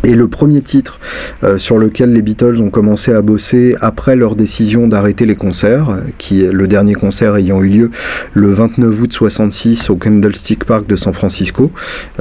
et 0.04 0.16
le 0.16 0.28
premier 0.28 0.62
titre 0.62 1.00
euh, 1.44 1.58
sur 1.58 1.78
lequel 1.78 2.14
les 2.14 2.22
Beatles 2.22 2.58
ont 2.60 2.70
commencé 2.70 3.14
à 3.14 3.22
bosser 3.22 3.76
après 3.82 4.16
leur 4.16 4.36
décision 4.36 4.88
d'arrêter 4.88 5.26
les 5.26 5.36
concerts, 5.36 5.98
qui 6.18 6.42
le 6.48 6.68
dernier 6.68 6.94
concert 6.94 7.36
ayant 7.36 7.62
eu 7.62 7.68
lieu 7.68 7.92
le 8.34 8.52
29 8.52 9.02
août 9.02 9.14
66 9.14 9.90
au 9.90 9.96
Candlestick 9.96 10.66
Park 10.66 10.88
de 10.88 10.96
San 10.96 11.14
Francisco, 11.14 11.72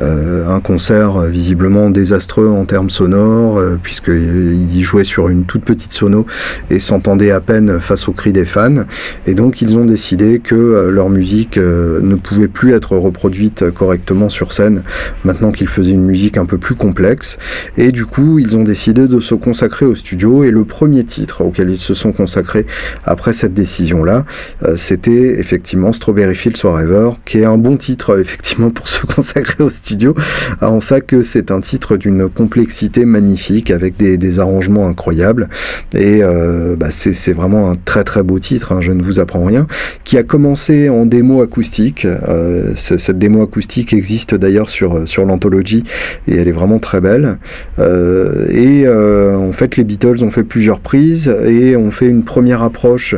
euh, 0.00 0.46
un 0.48 0.60
concert 0.60 1.16
euh, 1.16 1.28
visiblement 1.28 1.90
désastreux 1.90 2.48
en 2.48 2.64
termes 2.64 2.90
sonores, 2.90 3.60
puisqu'ils 3.82 4.82
jouaient 4.82 5.04
sur 5.04 5.28
une 5.28 5.44
toute 5.44 5.64
petite 5.64 5.92
sono 5.92 6.26
et 6.70 6.80
s'entendaient 6.80 7.30
à 7.30 7.40
peine 7.40 7.80
face 7.80 8.08
aux 8.08 8.12
cris 8.12 8.32
des 8.32 8.44
fans. 8.44 8.84
Et 9.26 9.34
donc 9.34 9.62
ils 9.62 9.76
ont 9.76 9.84
décidé 9.84 10.40
que 10.40 10.88
leur 10.90 11.08
musique 11.08 11.56
ne 11.56 12.14
pouvait 12.14 12.48
plus 12.48 12.72
être 12.72 12.96
reproduite 12.96 13.70
correctement 13.70 14.28
sur 14.28 14.52
scène, 14.52 14.82
maintenant 15.24 15.52
qu'ils 15.52 15.68
faisaient 15.68 15.92
une 15.92 16.04
musique 16.04 16.36
un 16.36 16.46
peu 16.46 16.58
plus 16.58 16.74
complexe. 16.74 17.38
Et 17.76 17.92
du 17.92 18.06
coup, 18.06 18.38
ils 18.38 18.56
ont 18.56 18.62
décidé 18.62 19.08
de 19.08 19.20
se 19.20 19.34
consacrer 19.34 19.86
au 19.86 19.94
studio. 19.94 20.44
Et 20.44 20.50
le 20.50 20.64
premier 20.64 21.04
titre 21.04 21.42
auquel 21.44 21.70
ils 21.70 21.78
se 21.78 21.94
sont 21.94 22.12
consacrés 22.12 22.66
après 23.04 23.32
cette 23.32 23.54
décision-là, 23.54 24.24
euh, 24.64 24.76
c'était 24.76 25.38
effectivement 25.40 25.92
Strawberry 25.92 26.34
Fields 26.34 26.58
Forever, 26.58 27.10
qui 27.24 27.38
est 27.38 27.44
un 27.44 27.58
bon 27.58 27.76
titre 27.76 28.20
effectivement 28.20 28.70
pour 28.70 28.88
se 28.88 29.06
consacrer 29.06 29.62
au 29.64 29.70
studio. 29.70 30.14
En 30.60 30.80
ça 30.80 31.00
que 31.00 31.22
c'est 31.22 31.50
un 31.50 31.60
titre 31.60 31.96
d'une 31.96 32.28
complexité 32.28 33.04
magnifique 33.04 33.70
avec 33.70 33.96
des, 33.96 34.38
arrangements 34.38 34.86
incroyables. 34.86 35.48
Et 35.94 36.22
euh, 36.22 36.76
bah, 36.76 36.88
c'est 36.90 37.32
vraiment 37.32 37.70
un 37.70 37.74
très 37.74 38.04
très 38.04 38.22
beau 38.22 38.38
titre, 38.38 38.72
hein, 38.72 38.80
je 38.80 38.92
ne 38.92 39.02
vous 39.02 39.18
apprends 39.18 39.44
rien, 39.44 39.66
qui 40.04 40.16
a 40.18 40.22
commencé 40.22 40.88
en 40.88 41.04
démo 41.04 41.42
acoustique. 41.42 42.04
Euh, 42.04 42.72
cette 42.76 43.18
démo 43.18 43.42
acoustique 43.42 43.92
existe 43.92 44.34
d'ailleurs 44.34 44.70
sur, 44.70 45.08
sur 45.08 45.24
l'anthologie 45.24 45.84
et 46.26 46.36
elle 46.36 46.48
est 46.48 46.52
vraiment 46.52 46.78
très 46.78 47.00
belle. 47.00 47.38
Euh, 47.78 48.46
et 48.50 48.84
euh, 48.86 49.36
en 49.36 49.52
fait, 49.52 49.76
les 49.76 49.84
Beatles 49.84 50.22
ont 50.22 50.30
fait 50.30 50.44
plusieurs 50.44 50.80
prises 50.80 51.28
et 51.46 51.76
ont 51.76 51.90
fait 51.90 52.06
une 52.06 52.24
première 52.24 52.62
approche 52.62 53.14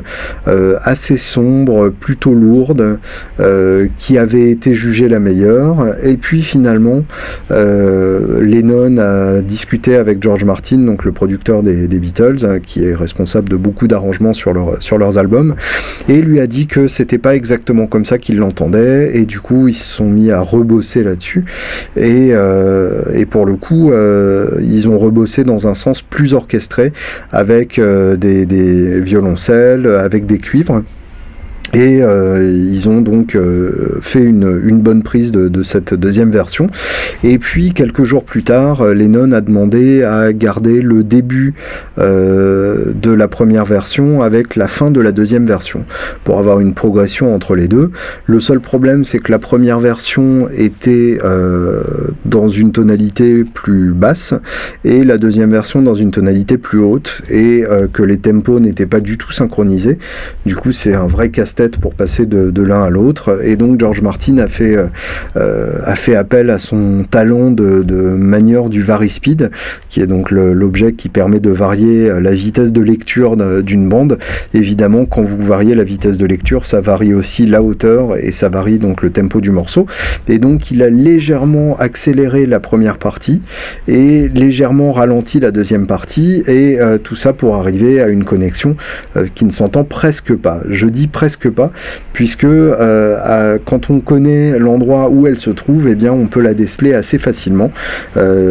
euh, 0.46 0.76
assez 0.84 1.16
sombre, 1.16 1.90
plutôt 1.90 2.34
lourde, 2.34 2.98
qui 3.98 4.18
avait 4.18 4.50
été 4.50 4.74
jugée 4.74 5.08
la 5.08 5.18
meilleure. 5.18 5.96
Et 6.02 6.16
puis 6.16 6.42
finalement, 6.42 7.04
Lennon 7.50 8.98
a 8.98 9.40
discuté 9.40 9.96
avec 9.96 10.22
George 10.22 10.44
Martin, 10.44 10.78
donc 10.78 11.04
le 11.04 11.12
producteur 11.12 11.62
des, 11.62 11.86
Beatles, 11.86 12.44
hein, 12.44 12.58
qui 12.60 12.84
est 12.84 12.94
responsable 12.94 13.48
de 13.48 13.56
beaucoup 13.56 13.88
d'arrangements 13.88 14.32
sur, 14.32 14.52
leur, 14.52 14.82
sur 14.82 14.98
leurs 14.98 15.18
albums, 15.18 15.54
et 16.08 16.20
lui 16.20 16.40
a 16.40 16.46
dit 16.46 16.66
que 16.66 16.88
c'était 16.88 17.18
pas 17.18 17.34
exactement 17.34 17.86
comme 17.86 18.04
ça 18.04 18.18
qu'il 18.18 18.38
l'entendait. 18.38 19.16
Et 19.16 19.24
du 19.24 19.40
coup, 19.40 19.68
ils 19.68 19.74
se 19.74 19.92
sont 19.92 20.08
mis 20.08 20.30
à 20.30 20.40
rebosser 20.40 21.02
là-dessus. 21.02 21.44
Et, 21.96 22.32
pour 23.30 23.46
le 23.46 23.56
coup, 23.56 23.92
ils 24.60 24.88
ont 24.88 24.98
rebossé 24.98 25.44
dans 25.44 25.66
un 25.66 25.74
sens 25.74 26.02
plus 26.02 26.34
orchestré 26.34 26.92
avec 27.30 27.78
euh, 27.78 28.16
des 28.16 29.00
violoncelles, 29.00 29.86
avec 29.86 30.26
des 30.26 30.38
cuivres. 30.38 30.82
Et 31.74 32.02
euh, 32.02 32.68
ils 32.70 32.88
ont 32.90 33.00
donc 33.00 33.34
euh, 33.34 33.98
fait 34.02 34.22
une, 34.22 34.78
bonne 34.80 35.02
prise 35.02 35.32
de, 35.32 35.62
cette 35.62 35.94
deuxième 35.94 36.30
version. 36.30 36.66
Et 37.24 37.38
puis 37.38 37.72
quelques 37.72 38.04
jours 38.04 38.24
plus 38.24 38.42
tard, 38.42 38.82
euh, 38.82 38.92
Lennon 38.92 39.32
a 39.32 39.40
demandé 39.40 40.02
à 40.02 40.32
garder 40.32 40.82
le 40.82 41.02
début 41.02 41.54
de 41.96 43.12
la 43.12 43.28
première 43.28 43.64
version 43.64 44.22
avec 44.22 44.56
la 44.56 44.66
fin 44.66 44.90
de 44.90 45.00
la 45.00 45.12
deuxième 45.12 45.46
version 45.46 45.84
pour 46.24 46.38
avoir 46.38 46.60
une 46.60 46.74
progression 46.74 47.34
entre 47.34 47.54
les 47.54 47.68
deux. 47.68 47.90
Le 48.26 48.40
seul 48.40 48.60
problème, 48.60 49.04
c'est 49.04 49.18
que 49.18 49.30
la 49.30 49.38
première 49.38 49.80
version 49.80 50.48
était 50.50 51.18
dans 52.24 52.48
une 52.48 52.72
tonalité 52.72 53.44
plus 53.44 53.92
basse 53.92 54.34
et 54.84 55.04
la 55.04 55.18
deuxième 55.18 55.50
version 55.50 55.82
dans 55.82 55.94
une 55.94 56.10
tonalité 56.10 56.58
plus 56.58 56.80
haute 56.80 57.22
et 57.30 57.64
que 57.92 58.02
les 58.02 58.18
tempos 58.18 58.60
n'étaient 58.60 58.86
pas 58.86 59.00
du 59.00 59.18
tout 59.18 59.32
synchronisés. 59.32 59.98
Du 60.46 60.56
coup, 60.56 60.72
c'est 60.72 60.94
un 60.94 61.06
vrai 61.06 61.30
casse 61.30 61.54
pour 61.70 61.94
passer 61.94 62.26
de, 62.26 62.62
l'un 62.62 62.84
à 62.84 62.90
l'autre. 62.90 63.40
Et 63.44 63.56
donc 63.56 63.80
George 63.80 64.00
Martin 64.00 64.38
a 64.38 64.48
fait, 64.48 64.76
euh, 64.76 64.86
euh, 65.36 65.78
a 65.84 65.96
fait 65.96 66.14
appel 66.14 66.50
à 66.50 66.58
son 66.58 67.04
talent 67.08 67.50
de, 67.50 67.82
de 67.82 67.94
manière 67.94 68.68
du 68.68 68.82
varispeed, 68.82 69.50
qui 69.88 70.00
est 70.00 70.06
donc 70.06 70.30
l'objet 70.30 70.92
qui 70.92 71.08
permet 71.08 71.40
de 71.40 71.50
varier 71.50 72.20
la 72.20 72.32
vitesse 72.32 72.72
de 72.72 72.80
lecture 72.80 73.36
d'une 73.62 73.88
bande. 73.88 74.18
Évidemment, 74.54 75.04
quand 75.04 75.22
vous 75.22 75.40
variez 75.40 75.74
la 75.74 75.84
vitesse 75.84 76.18
de 76.18 76.26
lecture, 76.26 76.66
ça 76.66 76.80
varie 76.80 77.14
aussi 77.14 77.46
la 77.46 77.62
hauteur 77.62 78.16
et 78.16 78.32
ça 78.32 78.48
varie 78.48 78.78
donc 78.78 79.02
le 79.02 79.10
tempo 79.10 79.40
du 79.40 79.50
morceau. 79.50 79.86
Et 80.28 80.38
donc 80.38 80.70
il 80.70 80.82
a 80.82 80.90
légèrement 80.90 81.76
accéléré 81.78 82.46
la 82.46 82.60
première 82.60 82.98
partie 82.98 83.42
et 83.88 84.28
légèrement 84.28 84.92
ralenti 84.92 85.40
la 85.40 85.50
deuxième 85.50 85.86
partie 85.86 86.42
et 86.46 86.80
euh, 86.80 86.98
tout 86.98 87.16
ça 87.16 87.32
pour 87.32 87.56
arriver 87.56 88.00
à 88.00 88.08
une 88.08 88.24
connexion 88.24 88.76
qui 89.34 89.44
ne 89.44 89.50
s'entend 89.50 89.84
presque 89.84 90.34
pas. 90.34 90.60
Je 90.68 90.86
dis 90.86 91.06
presque 91.06 91.48
pas, 91.52 91.70
puisque 92.12 92.46
quand 92.46 93.90
on 93.90 94.00
connaît 94.00 94.58
l'endroit 94.58 95.08
où 95.08 95.26
elle 95.26 95.38
se 95.38 95.50
trouve, 95.50 95.88
eh 95.88 95.94
bien 95.94 96.12
on 96.12 96.26
peut 96.26 96.40
la 96.40 96.54
déceler 96.54 96.94
assez 96.94 97.18
facilement. 97.18 97.70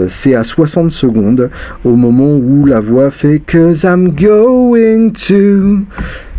c'est 0.10 0.36
à 0.36 0.44
60 0.44 0.92
secondes 0.92 1.50
au 1.84 1.96
moment 1.96 2.36
où 2.36 2.66
la 2.66 2.80
voix 2.80 3.12
fait 3.12 3.42
Cause 3.46 3.84
I'm 3.84 4.12
going 4.12 5.12
to 5.28 5.86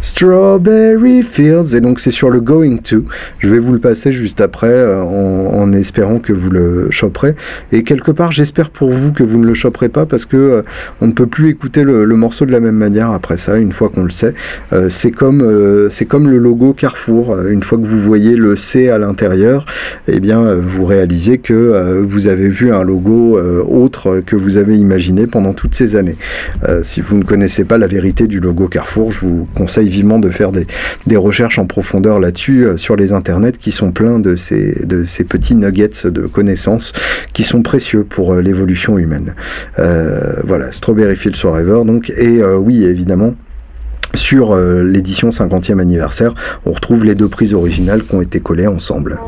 Strawberry 0.03 1.23
Fields, 1.23 1.77
et 1.77 1.81
donc 1.81 2.01
c'est 2.01 2.11
sur 2.11 2.29
le 2.29 2.41
Going 2.41 2.79
To. 2.79 3.05
Je 3.39 3.49
vais 3.49 3.61
vous 3.61 3.73
le 3.73 3.79
passer 3.79 4.11
juste 4.11 4.41
après 4.41 4.67
euh, 4.67 5.01
en, 5.01 5.73
espérant 5.73 6.19
que 6.19 6.33
vous 6.33 6.51
le 6.51 6.89
choperez. 6.91 7.37
Et 7.71 7.85
quelque 7.85 8.11
part, 8.11 8.33
j'espère 8.33 8.71
pour 8.71 8.91
vous 8.91 9.13
que 9.13 9.23
vous 9.23 9.39
ne 9.39 9.47
le 9.47 9.55
choperez 9.55 9.89
pas 9.89 10.05
parce 10.05 10.25
que 10.25 10.37
euh, 10.37 10.63
on 11.01 11.07
ne 11.07 11.13
peut 11.13 11.29
plus 11.29 11.51
écouter 11.51 11.85
le, 11.85 12.05
morceau 12.17 12.47
de 12.47 12.51
la 12.51 12.59
même 12.59 12.75
manière 12.75 13.13
après 13.13 13.37
ça, 13.37 13.59
une 13.59 13.73
fois 13.73 13.91
qu'on 13.91 14.03
le 14.03 14.11
sait. 14.11 14.35
Euh, 14.73 14.89
c'est 14.91 15.13
comme, 15.13 15.89
c'est 15.89 16.07
comme 16.07 16.29
le 16.29 16.39
logo 16.39 16.73
Carrefour. 16.73 17.39
Une 17.49 17.63
fois 17.63 17.79
que 17.79 17.85
vous 17.85 18.01
voyez 18.01 18.35
le 18.35 18.57
C 18.57 18.91
à 18.91 18.99
l'intérieur, 18.99 19.67
eh 20.09 20.19
bien, 20.19 20.57
vous 20.57 20.85
réalisez 20.85 21.39
que 21.39 22.03
vous 22.03 22.27
avez 22.27 22.49
vu 22.49 22.73
un 22.73 22.83
logo 22.83 23.39
autre 23.39 24.21
que 24.27 24.35
vous 24.35 24.57
avez 24.57 24.77
imaginé 24.77 25.29
pendant 25.29 25.53
toutes 25.53 25.77
ces 25.77 25.95
années. 25.95 26.17
si 26.83 27.01
vous 27.01 27.17
ne 27.17 27.25
connaissez 27.25 27.65
pas 27.65 27.79
la 27.79 27.87
vérité 27.87 28.27
du 28.27 28.41
logo 28.41 28.67
Carrefour, 28.67 29.13
je 29.13 29.21
vous 29.21 29.49
conseille 29.55 29.92
vivement 29.93 30.19
de 30.19 30.31
faire 30.31 30.51
des, 30.51 30.67
recherches 31.17 31.59
en 31.59 31.67
profondeur 31.67 32.19
là-dessus 32.19 32.65
euh, 32.65 32.77
sur 32.77 32.97
les 32.97 33.13
internets 33.13 33.53
qui 33.53 33.71
sont 33.71 33.93
pleins 33.93 34.19
de 34.19 34.35
ces, 34.35 34.85
de 34.85 35.05
ces 35.05 35.25
petits 35.25 35.55
nuggets 35.55 36.07
de 36.07 36.23
connaissances 36.23 36.93
qui 37.33 37.45
sont 37.45 37.63
précieux 37.63 38.03
pour 38.03 38.33
euh, 38.33 38.41
l'évolution 38.41 38.99
humaine. 38.99 39.35
Euh, 39.79 40.41
voilà, 40.45 40.73
Strawberry 40.73 41.17
Fields 41.17 41.37
Forever, 41.37 41.85
donc, 41.85 42.11
et 42.11 42.43
oui, 42.43 42.85
évidemment, 42.85 43.35
sur 44.15 44.57
l'édition 44.57 45.31
50e 45.31 45.81
anniversaire, 45.81 46.35
on 46.67 46.73
retrouve 46.73 47.05
les 47.05 47.15
deux 47.15 47.29
prises 47.29 47.55
originales 47.55 48.03
qui 48.05 48.15
ont 48.15 48.23
été 48.23 48.41
collées 48.41 48.67
ensemble. 48.67 49.19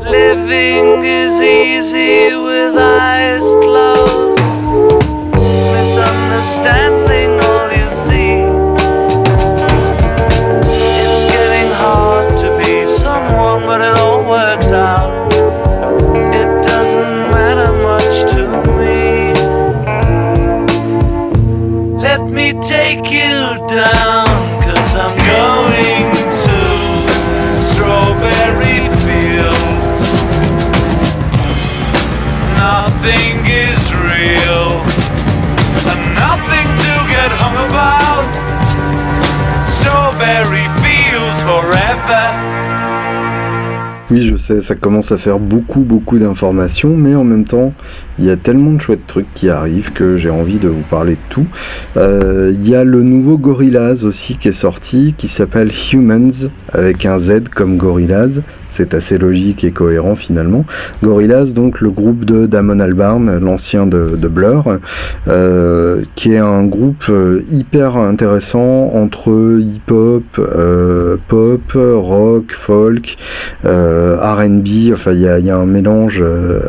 Oui, 44.11 44.27
je 44.27 44.35
sais, 44.35 44.61
ça 44.61 44.75
commence 44.75 45.11
à 45.11 45.17
faire 45.17 45.39
beaucoup, 45.39 45.79
beaucoup 45.79 46.19
d'informations, 46.19 46.95
mais 46.95 47.15
en 47.15 47.23
même 47.23 47.43
temps, 47.43 47.73
il 48.19 48.25
y 48.25 48.29
a 48.29 48.37
tellement 48.37 48.71
de 48.71 48.79
chouettes 48.79 49.07
trucs 49.07 49.33
qui 49.33 49.49
arrivent 49.49 49.93
que 49.93 50.17
j'ai 50.17 50.29
envie 50.29 50.59
de 50.59 50.67
vous 50.67 50.83
parler 50.83 51.13
de 51.13 51.19
tout. 51.29 51.47
Euh, 51.97 52.53
il 52.53 52.69
y 52.69 52.75
a 52.75 52.83
le 52.83 53.01
nouveau 53.01 53.39
Gorillaz 53.39 54.05
aussi 54.05 54.37
qui 54.37 54.49
est 54.49 54.51
sorti, 54.51 55.15
qui 55.17 55.27
s'appelle 55.27 55.71
Humans, 55.91 56.51
avec 56.71 57.03
un 57.07 57.17
Z 57.17 57.49
comme 57.53 57.77
Gorillaz 57.77 58.41
c'est 58.75 58.93
assez 58.93 59.17
logique 59.17 59.63
et 59.63 59.71
cohérent 59.71 60.15
finalement. 60.15 60.65
Gorillaz, 61.01 61.53
donc 61.53 61.79
le 61.79 61.89
groupe 61.89 62.25
de 62.25 62.45
Damon 62.45 62.79
Albarn, 62.81 63.37
l'ancien 63.37 63.87
de, 63.87 64.27
Blur, 64.27 64.79
euh, 65.27 66.01
qui 66.15 66.33
est 66.33 66.39
un 66.39 66.65
groupe 66.65 67.05
euh, 67.09 67.43
hyper 67.49 67.95
intéressant 67.95 68.91
entre 68.93 69.59
hip-hop, 69.61 70.23
euh, 70.39 71.15
pop, 71.27 71.61
rock, 71.73 72.51
folk, 72.51 73.17
RB, 73.63 74.93
enfin 74.93 75.11
il 75.13 75.21
y 75.21 75.27
a, 75.27 75.39
y 75.39 75.49
a, 75.49 75.57
un 75.57 75.65
mélange 75.65 76.23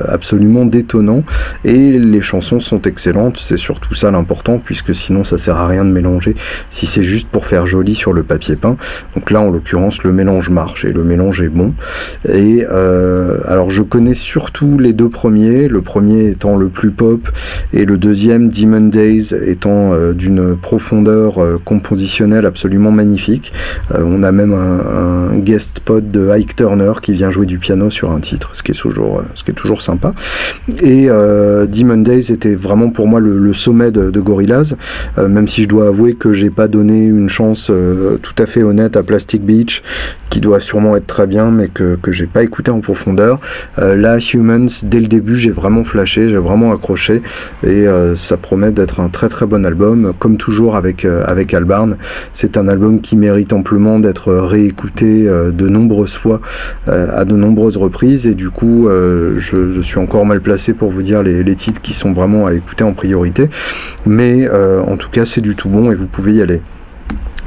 absolument 0.06 0.64
détonnant 0.64 1.22
et 1.64 1.98
les 1.98 2.20
chansons 2.20 2.60
sont 2.60 2.82
excellentes, 2.82 3.38
c'est 3.40 3.56
surtout 3.56 3.94
ça 3.94 4.10
l'important 4.10 4.58
puisque 4.58 4.94
sinon 4.94 5.24
ça 5.24 5.38
sert 5.38 5.56
à 5.56 5.66
rien 5.66 5.84
de 5.84 5.90
mélanger 5.90 6.36
si 6.70 6.86
c'est 6.86 7.02
juste 7.02 7.28
pour 7.28 7.46
faire 7.46 7.66
joli 7.66 7.94
sur 7.94 8.12
le 8.12 8.22
papier 8.22 8.54
peint. 8.54 8.76
Donc 9.16 9.30
là 9.30 9.40
en 9.40 9.50
l'occurrence 9.50 10.02
le 10.04 10.12
mélange 10.12 10.50
marche 10.50 10.84
et 10.84 10.92
le 10.92 11.02
mélange 11.02 11.40
est 11.40 11.48
bon. 11.48 11.74
Et 12.28 12.64
euh, 12.68 13.38
alors 13.44 13.70
je 13.70 13.82
connais 13.82 14.14
surtout 14.14 14.78
les 14.78 14.92
deux 14.92 15.08
premiers, 15.08 15.68
le 15.68 15.82
premier 15.82 16.28
étant 16.28 16.56
le 16.56 16.68
plus 16.68 16.90
pop 16.90 17.28
et 17.72 17.84
le 17.84 17.98
deuxième 17.98 18.50
Demon 18.50 18.88
Days 18.88 19.34
étant 19.46 19.92
euh, 19.92 20.12
d'une 20.12 20.56
profondeur 20.56 21.38
euh, 21.38 21.60
compositionnelle 21.64 22.46
absolument 22.46 22.90
magnifique. 22.90 23.52
on 23.94 24.22
a 24.22 24.32
même 24.32 24.52
un, 24.52 25.38
guest 25.38 25.80
pod 25.80 26.10
de 26.10 26.30
Ike 26.30 26.56
Turner 26.56 26.92
qui 27.02 27.12
vient 27.12 27.30
jouer 27.30 27.46
du 27.46 27.58
piano 27.58 27.90
sur 27.90 28.10
un 28.10 28.20
titre, 28.20 28.50
ce 28.54 28.62
qui 28.62 28.72
est 28.72 28.74
toujours, 28.74 29.22
ce 29.34 29.44
qui 29.44 29.50
est 29.50 29.54
toujours 29.54 29.82
sympa. 29.82 30.14
Et 30.82 31.06
Demon 31.06 31.98
Days 31.98 32.32
était 32.32 32.54
vraiment 32.54 32.90
pour 32.90 33.06
moi 33.06 33.20
le, 33.20 33.54
sommet 33.54 33.90
de, 33.90 34.10
de 34.10 34.20
Gorillaz, 34.20 34.76
même 35.18 35.48
si 35.48 35.62
je 35.62 35.68
dois 35.68 35.88
avouer 35.88 36.14
que 36.14 36.32
j'ai 36.32 36.50
pas 36.50 36.68
donné 36.68 37.04
une 37.06 37.28
chance 37.28 37.70
tout 38.22 38.42
à 38.42 38.46
fait 38.46 38.62
honnête 38.62 38.96
à 38.96 39.02
Plastic 39.02 39.44
Beach, 39.44 39.82
qui 40.30 40.40
doit 40.40 40.60
sûrement 40.60 40.96
être 40.96 41.06
très 41.06 41.26
bien, 41.26 41.50
mais 41.50 41.68
que, 41.68 41.85
que 41.94 42.12
j'ai 42.12 42.26
pas 42.26 42.42
écouté 42.42 42.70
en 42.70 42.80
profondeur. 42.80 43.40
Euh, 43.78 43.96
là, 43.96 44.18
Humans, 44.18 44.68
dès 44.84 45.00
le 45.00 45.06
début, 45.06 45.36
j'ai 45.36 45.50
vraiment 45.50 45.84
flashé, 45.84 46.28
j'ai 46.28 46.36
vraiment 46.36 46.72
accroché, 46.72 47.22
et 47.62 47.86
euh, 47.86 48.16
ça 48.16 48.36
promet 48.36 48.72
d'être 48.72 49.00
un 49.00 49.08
très 49.08 49.28
très 49.28 49.46
bon 49.46 49.64
album, 49.64 50.12
comme 50.18 50.36
toujours 50.36 50.76
avec, 50.76 51.04
euh, 51.04 51.24
avec 51.26 51.54
Albarn. 51.54 51.96
C'est 52.32 52.56
un 52.56 52.68
album 52.68 53.00
qui 53.00 53.16
mérite 53.16 53.52
amplement 53.52 53.98
d'être 53.98 54.32
réécouté 54.32 55.24
de 55.26 55.68
nombreuses 55.68 56.14
fois, 56.14 56.40
à 56.86 57.24
de 57.24 57.34
nombreuses 57.34 57.76
reprises, 57.76 58.26
et 58.26 58.34
du 58.34 58.50
coup, 58.50 58.88
je, 58.88 59.38
je, 59.72 59.80
suis 59.80 59.98
encore 59.98 60.26
mal 60.26 60.40
placé 60.40 60.72
pour 60.72 60.90
vous 60.90 61.02
dire 61.02 61.22
les, 61.22 61.42
les, 61.42 61.56
titres 61.56 61.80
qui 61.80 61.94
sont 61.94 62.12
vraiment 62.12 62.46
à 62.46 62.54
écouter 62.54 62.84
en 62.84 62.92
priorité, 62.92 63.48
mais 64.04 64.48
en 64.50 64.96
tout 64.96 65.10
cas, 65.10 65.24
c'est 65.24 65.40
du 65.40 65.54
tout 65.54 65.68
bon 65.68 65.90
et 65.90 65.94
vous 65.94 66.06
pouvez 66.06 66.32
y 66.34 66.42
aller. 66.42 66.60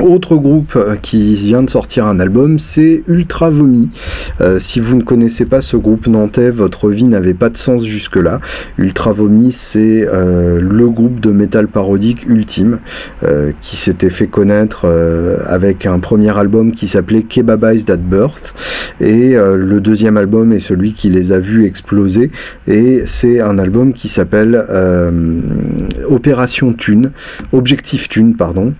Autre 0.02 0.38
groupe 0.38 0.78
euh, 0.78 0.96
qui 0.96 1.36
vient 1.36 1.62
de 1.62 1.70
sortir 1.70 2.06
un 2.06 2.22
album, 2.22 2.58
c'est 2.58 3.04
Ultra 3.10 3.50
Vomi. 3.50 3.90
Euh, 4.40 4.58
si 4.62 4.80
vous 4.80 4.96
ne 4.96 5.04
connaissez 5.04 5.44
pas 5.44 5.62
ce 5.62 5.76
groupe 5.76 6.08
nantais, 6.08 6.52
votre 6.52 6.90
vie 6.90 7.04
n'avait 7.04 7.34
pas 7.34 7.50
de 7.50 7.58
sens 7.58 7.86
jusque-là. 7.86 8.40
Ultra 8.78 9.12
Vomi, 9.12 9.52
c'est 9.52 10.08
euh, 10.08 10.58
le 10.62 10.88
groupe 10.88 11.20
de 11.20 11.32
métal 11.32 11.68
parodique 11.68 12.26
ultime 12.28 12.80
qui 13.62 13.78
s'était 13.78 14.10
fait 14.10 14.28
connaître 14.28 14.86
avec 15.46 15.86
un 15.86 16.00
premier 16.00 16.36
album 16.38 16.72
qui 16.72 16.88
s'appelait 16.88 17.24
Kebabized 17.24 17.90
at 17.90 17.98
Birth 17.98 18.54
et 19.00 19.36
le 19.36 19.80
deuxième 19.80 20.18
album 20.18 20.54
est 20.54 20.60
celui 20.60 20.94
qui 20.94 21.10
les 21.10 21.32
a 21.32 21.40
vus 21.40 21.66
exploser 21.66 22.32
et 22.68 23.04
c'est 23.06 23.40
un 23.42 23.58
album 23.60 23.94
qui 23.94 24.10
s'appelle 24.10 24.64
Opération 26.10 26.74
Thune, 26.74 27.12
Objectif 27.52 28.10
Thune, 28.10 28.36
pardon 28.36 28.74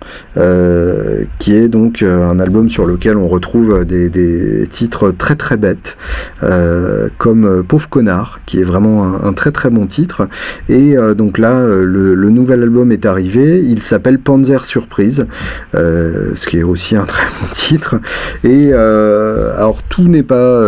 qui 1.38 1.54
est 1.54 1.68
donc 1.68 2.02
euh, 2.02 2.30
un 2.30 2.38
album 2.38 2.68
sur 2.68 2.86
lequel 2.86 3.16
on 3.16 3.28
retrouve 3.28 3.84
des, 3.84 4.68
titres 4.70 5.10
très 5.10 5.36
très 5.36 5.56
bêtes, 5.56 5.96
euh, 6.42 7.08
comme 7.18 7.44
euh, 7.44 7.62
Pauvre 7.62 7.88
Connard, 7.88 8.40
qui 8.46 8.60
est 8.60 8.64
vraiment 8.64 9.24
un, 9.24 9.32
très 9.32 9.52
très 9.52 9.70
bon 9.70 9.86
titre. 9.86 10.28
Et 10.68 10.96
donc 11.16 11.38
là, 11.38 11.64
le, 11.64 12.14
nouvel 12.30 12.62
album 12.62 12.92
est 12.92 13.06
arrivé, 13.06 13.62
il 13.64 13.82
s'appelle 13.82 14.18
Panzer 14.18 14.64
Surprise, 14.64 15.26
ce 15.72 16.46
qui 16.46 16.58
est 16.58 16.62
aussi 16.62 16.96
un 16.96 17.04
très 17.04 17.24
bon 17.24 17.46
titre. 17.52 17.96
Et 18.44 18.72
alors 18.72 19.82
tout 19.88 20.08
n'est 20.08 20.22
pas 20.22 20.60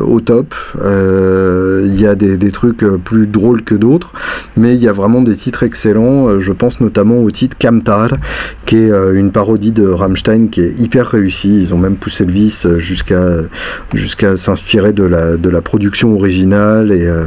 au 0.00 0.20
top, 0.20 0.54
il 0.84 2.00
y 2.00 2.06
a 2.06 2.14
des, 2.14 2.36
des, 2.36 2.50
trucs 2.50 2.84
plus 3.04 3.26
drôles 3.26 3.62
que 3.62 3.74
d'autres, 3.74 4.12
mais 4.56 4.74
il 4.74 4.82
y 4.82 4.88
a 4.88 4.92
vraiment 4.92 5.22
des 5.22 5.36
titres 5.36 5.62
excellents, 5.62 6.40
je 6.40 6.52
pense 6.52 6.80
notamment 6.80 7.18
au 7.18 7.30
titre 7.30 7.56
Kamtar, 7.58 8.18
qui 8.66 8.76
est 8.76 8.90
une 9.14 9.30
parodie 9.32 9.72
de 9.72 9.87
Rammstein 9.92 10.48
qui 10.48 10.60
est 10.60 10.74
hyper 10.78 11.06
réussi. 11.06 11.60
Ils 11.60 11.74
ont 11.74 11.78
même 11.78 11.96
poussé 11.96 12.24
le 12.24 12.32
vice 12.32 12.66
jusqu'à 12.78 14.36
s'inspirer 14.36 14.92
de 14.92 15.04
la, 15.04 15.36
de 15.36 15.48
la 15.48 15.62
production 15.62 16.14
originale 16.14 16.92
et, 16.92 17.06
euh, 17.06 17.24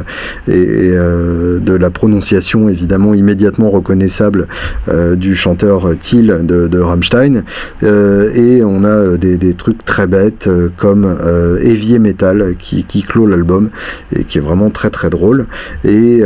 euh, 0.48 1.58
de 1.58 1.74
la 1.74 1.90
prononciation 1.90 2.68
évidemment 2.68 3.14
immédiatement 3.14 3.70
reconnaissable 3.70 4.46
euh, 4.88 5.16
du 5.16 5.36
chanteur 5.36 5.88
Thiel 6.00 6.46
de, 6.46 6.78
Rammstein. 6.78 7.44
et 7.82 8.62
on 8.64 8.84
a 8.84 9.16
des, 9.16 9.54
trucs 9.54 9.84
très 9.84 10.06
bêtes 10.06 10.48
comme 10.76 11.16
Heavy 11.62 11.98
Metal 11.98 12.54
qui, 12.58 12.84
qui 12.84 13.02
clôt 13.02 13.26
l'album 13.26 13.70
et 14.16 14.24
qui 14.24 14.38
est 14.38 14.40
vraiment 14.40 14.70
très 14.70 14.90
très 14.90 15.10
drôle. 15.10 15.46
Et 15.84 16.22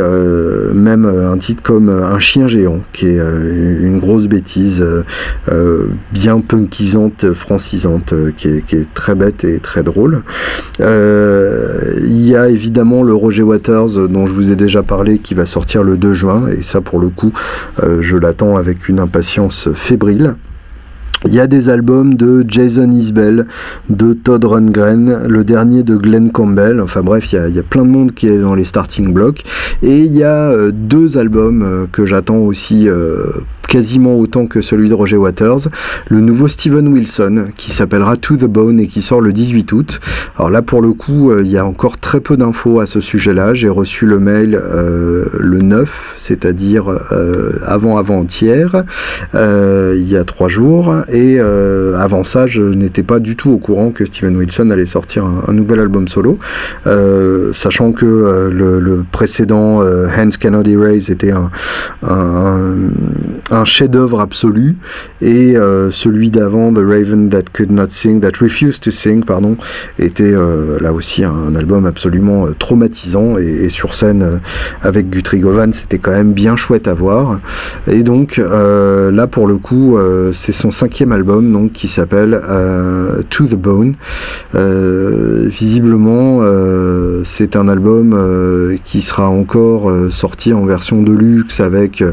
même 0.73 1.05
un 1.05 1.37
titre 1.37 1.61
comme 1.61 1.89
Un 1.89 2.19
chien 2.19 2.47
géant 2.47 2.81
qui 2.93 3.07
est 3.07 3.19
une 3.19 3.99
grosse 3.99 4.27
bêtise 4.27 4.83
bien 6.19 6.39
punkisante, 6.41 7.33
francisante, 7.33 8.13
qui 8.37 8.47
est, 8.47 8.65
qui, 8.65 8.75
est, 8.75 8.93
très 8.93 9.15
bête 9.15 9.43
et 9.43 9.59
très 9.59 9.83
drôle. 9.83 10.23
Il 10.79 12.27
y 12.27 12.35
a 12.35 12.49
évidemment 12.49 13.03
le 13.03 13.13
Roger 13.13 13.43
Waters 13.43 14.07
dont 14.07 14.27
je 14.27 14.33
vous 14.33 14.51
ai 14.51 14.55
déjà 14.55 14.83
parlé 14.83 15.19
qui 15.19 15.33
va 15.33 15.45
sortir 15.45 15.83
le 15.83 15.97
2 15.97 16.13
juin 16.13 16.47
et 16.47 16.61
ça 16.61 16.81
pour 16.81 16.99
le 16.99 17.09
coup 17.09 17.33
je 17.99 18.17
l'attends 18.17 18.57
avec 18.57 18.89
une 18.89 18.99
impatience 18.99 19.69
fébrile. 19.73 20.35
Il 21.25 21.33
y 21.33 21.39
a 21.39 21.47
des 21.47 21.69
albums 21.69 22.13
de 22.13 22.45
Jason 22.47 22.91
Isbell, 22.91 23.47
de 23.89 24.13
Todd 24.13 24.45
Rundgren, 24.45 25.25
le 25.27 25.43
dernier 25.43 25.81
de 25.81 25.95
Glenn 25.95 26.31
Campbell. 26.31 26.79
Enfin 26.79 27.01
bref, 27.01 27.33
il 27.33 27.55
y, 27.55 27.59
a, 27.59 27.63
plein 27.63 27.83
de 27.83 27.89
monde 27.89 28.11
qui 28.11 28.27
est 28.27 28.37
dans 28.37 28.53
les 28.53 28.65
starting 28.65 29.13
blocks. 29.13 29.43
Et 29.81 30.01
il 30.01 30.15
y 30.15 30.23
a 30.23 30.51
euh, 30.51 30.71
deux 30.71 31.17
albums 31.17 31.63
euh, 31.63 31.85
que 31.91 32.05
j'attends 32.05 32.37
aussi 32.37 32.87
euh, 32.87 33.25
quasiment 33.67 34.15
autant 34.17 34.45
que 34.45 34.61
celui 34.61 34.89
de 34.89 34.93
Roger 34.93 35.17
Waters, 35.17 35.69
le 36.07 36.21
nouveau 36.21 36.47
Steven 36.47 36.87
Wilson 36.87 37.47
qui 37.57 37.71
s'appellera 37.71 38.15
To 38.15 38.37
the 38.37 38.45
Bone 38.45 38.79
et 38.79 38.87
qui 38.87 39.01
sort 39.01 39.19
le 39.19 39.33
18 39.33 39.71
août. 39.71 39.99
Alors 40.37 40.51
là 40.51 40.61
pour 40.61 40.81
le 40.81 40.93
coup 40.93 41.37
il 41.37 41.47
y 41.47 41.57
a 41.57 41.65
encore 41.65 41.97
très 41.97 42.21
peu 42.21 42.37
d'infos 42.37 42.79
à 42.79 42.85
ce 42.85 43.01
sujet-là. 43.01 43.55
J'ai 43.55 43.67
reçu 43.67 44.05
le 44.05 44.19
mail 44.19 44.51
le 44.51 45.59
9, 45.61 46.13
c'est-à-dire 46.15 46.85
avant 47.65 47.97
avant-hier, 47.97 48.85
il 49.33 50.09
y 50.09 50.15
a 50.15 50.23
trois 50.23 50.47
jours 50.47 50.95
et 51.11 51.39
avant 51.39 52.23
ça 52.23 52.47
je 52.47 52.61
n'étais 52.61 53.03
pas 53.03 53.19
du 53.19 53.35
tout 53.35 53.51
au 53.51 53.57
courant 53.57 53.91
que 53.91 54.05
Steven 54.05 54.35
Wilson 54.35 54.69
allait 54.69 54.85
sortir 54.85 55.25
un, 55.25 55.53
nouvel 55.53 55.79
album 55.79 56.07
solo, 56.07 56.39
sachant 57.53 57.91
que 57.91 58.49
le, 58.51 59.05
précédent 59.11 59.81
Hands 59.81 60.29
Cannot 60.39 60.63
Erase 60.63 61.09
était 61.09 61.31
un, 61.31 61.49
chef-d'œuvre 63.65 64.19
absolu. 64.19 64.75
Et 65.21 65.57
euh, 65.57 65.91
celui 65.91 66.29
d'avant 66.29 66.73
The 66.73 66.79
Raven 66.79 67.29
That 67.29 67.43
Could 67.53 67.71
Not 67.71 67.87
Sing 67.89 68.21
That 68.21 68.37
Refused 68.39 68.81
to 68.83 68.91
Sing 68.91 69.23
pardon 69.23 69.57
était 69.99 70.23
euh, 70.23 70.77
là 70.79 70.93
aussi 70.93 71.23
un, 71.23 71.55
album 71.55 71.85
absolument 71.85 72.45
euh, 72.45 72.55
traumatisant. 72.57 73.37
Et, 73.37 73.67
sur 73.69 73.95
scène 73.95 74.39
avec 74.81 75.09
Guthrie 75.09 75.39
Govan 75.39 75.73
c'était 75.73 75.97
quand 75.97 76.11
même 76.11 76.31
bien 76.31 76.55
chouette 76.55 76.87
à 76.87 76.93
voir. 76.93 77.39
Et 77.85 78.01
donc 78.01 78.37
là 78.37 79.27
pour 79.27 79.47
le 79.47 79.57
coup 79.57 79.97
c'est 80.31 80.53
son 80.53 80.71
cinquième 80.71 80.96
album 81.11 81.51
donc 81.51 81.73
qui 81.73 81.87
s'appelle 81.87 82.39
To 83.29 83.45
the 83.45 83.55
Bone 83.55 83.95
visiblement 84.53 86.41
c'est 87.23 87.55
un 87.55 87.67
album 87.67 88.77
qui 88.83 89.01
sera 89.01 89.29
encore 89.29 89.91
sorti 90.11 90.53
en 90.53 90.65
version 90.65 91.01
de 91.01 91.11
luxe 91.11 91.59
avec 91.59 92.03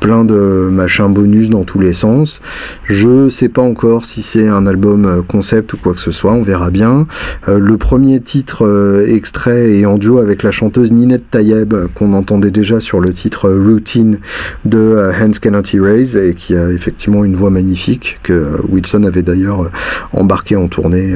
plein 0.00 0.24
de 0.24 0.68
machin 0.70 1.08
bonus 1.08 1.50
dans 1.50 1.64
tous 1.64 1.80
les 1.80 1.92
sens. 1.92 2.40
Je 2.84 3.28
sais 3.28 3.48
pas 3.48 3.62
encore 3.62 4.06
si 4.06 4.22
c'est 4.22 4.48
un 4.48 4.66
album 4.66 5.04
euh, 5.04 5.22
concept 5.22 5.72
ou 5.72 5.76
quoi 5.76 5.94
que 5.94 6.00
ce 6.00 6.10
soit, 6.10 6.32
on 6.32 6.42
verra 6.42 6.70
bien. 6.70 7.06
Euh, 7.48 7.58
le 7.58 7.76
premier 7.76 8.20
titre 8.20 8.66
euh, 8.66 9.06
extrait 9.06 9.72
est 9.72 9.86
en 9.86 9.98
duo 9.98 10.18
avec 10.18 10.42
la 10.42 10.50
chanteuse 10.50 10.92
Ninette 10.92 11.30
Tayeb 11.30 11.74
qu'on 11.94 12.12
entendait 12.12 12.50
déjà 12.50 12.80
sur 12.80 13.00
le 13.00 13.12
titre 13.12 13.50
Routine 13.50 14.18
de 14.64 15.10
Hands 15.20 15.38
Cannot 15.40 15.62
Erase 15.72 16.16
et 16.16 16.34
qui 16.34 16.54
a 16.54 16.70
effectivement 16.70 17.24
une 17.24 17.36
voix 17.36 17.50
magnifique 17.50 18.18
que 18.26 18.60
Wilson 18.68 19.04
avait 19.04 19.22
d'ailleurs 19.22 19.70
embarqué 20.12 20.56
en 20.56 20.68
tournée 20.68 21.14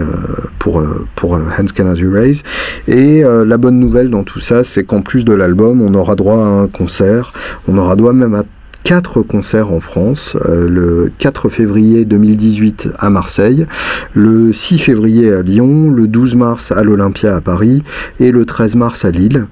pour, 0.58 0.82
pour 1.16 1.34
Hands 1.34 1.72
Cannot 1.74 1.96
Erase. 1.96 2.42
Et 2.88 3.22
la 3.22 3.56
bonne 3.56 3.78
nouvelle 3.78 4.10
dans 4.10 4.24
tout 4.24 4.40
ça, 4.40 4.64
c'est 4.64 4.84
qu'en 4.84 5.02
plus 5.02 5.24
de 5.24 5.32
l'album, 5.32 5.82
on 5.82 5.94
aura 5.94 6.14
droit 6.14 6.36
à 6.36 6.48
un 6.48 6.66
concert, 6.68 7.32
on 7.68 7.76
aura 7.78 7.96
droit 7.96 8.12
même 8.12 8.34
à 8.34 8.44
quatre 8.84 9.22
concerts 9.22 9.72
en 9.72 9.80
France, 9.80 10.36
euh, 10.46 10.68
le 10.68 11.12
4 11.18 11.48
février 11.48 12.04
2018 12.04 12.88
à 12.98 13.10
Marseille, 13.10 13.66
le 14.14 14.52
6 14.52 14.78
février 14.78 15.32
à 15.32 15.42
Lyon, 15.42 15.90
le 15.90 16.06
12 16.06 16.34
mars 16.34 16.72
à 16.72 16.82
l'Olympia 16.82 17.36
à 17.36 17.40
Paris 17.40 17.82
et 18.18 18.30
le 18.30 18.44
13 18.44 18.76
mars 18.76 19.04
à 19.04 19.10
Lille. 19.10 19.46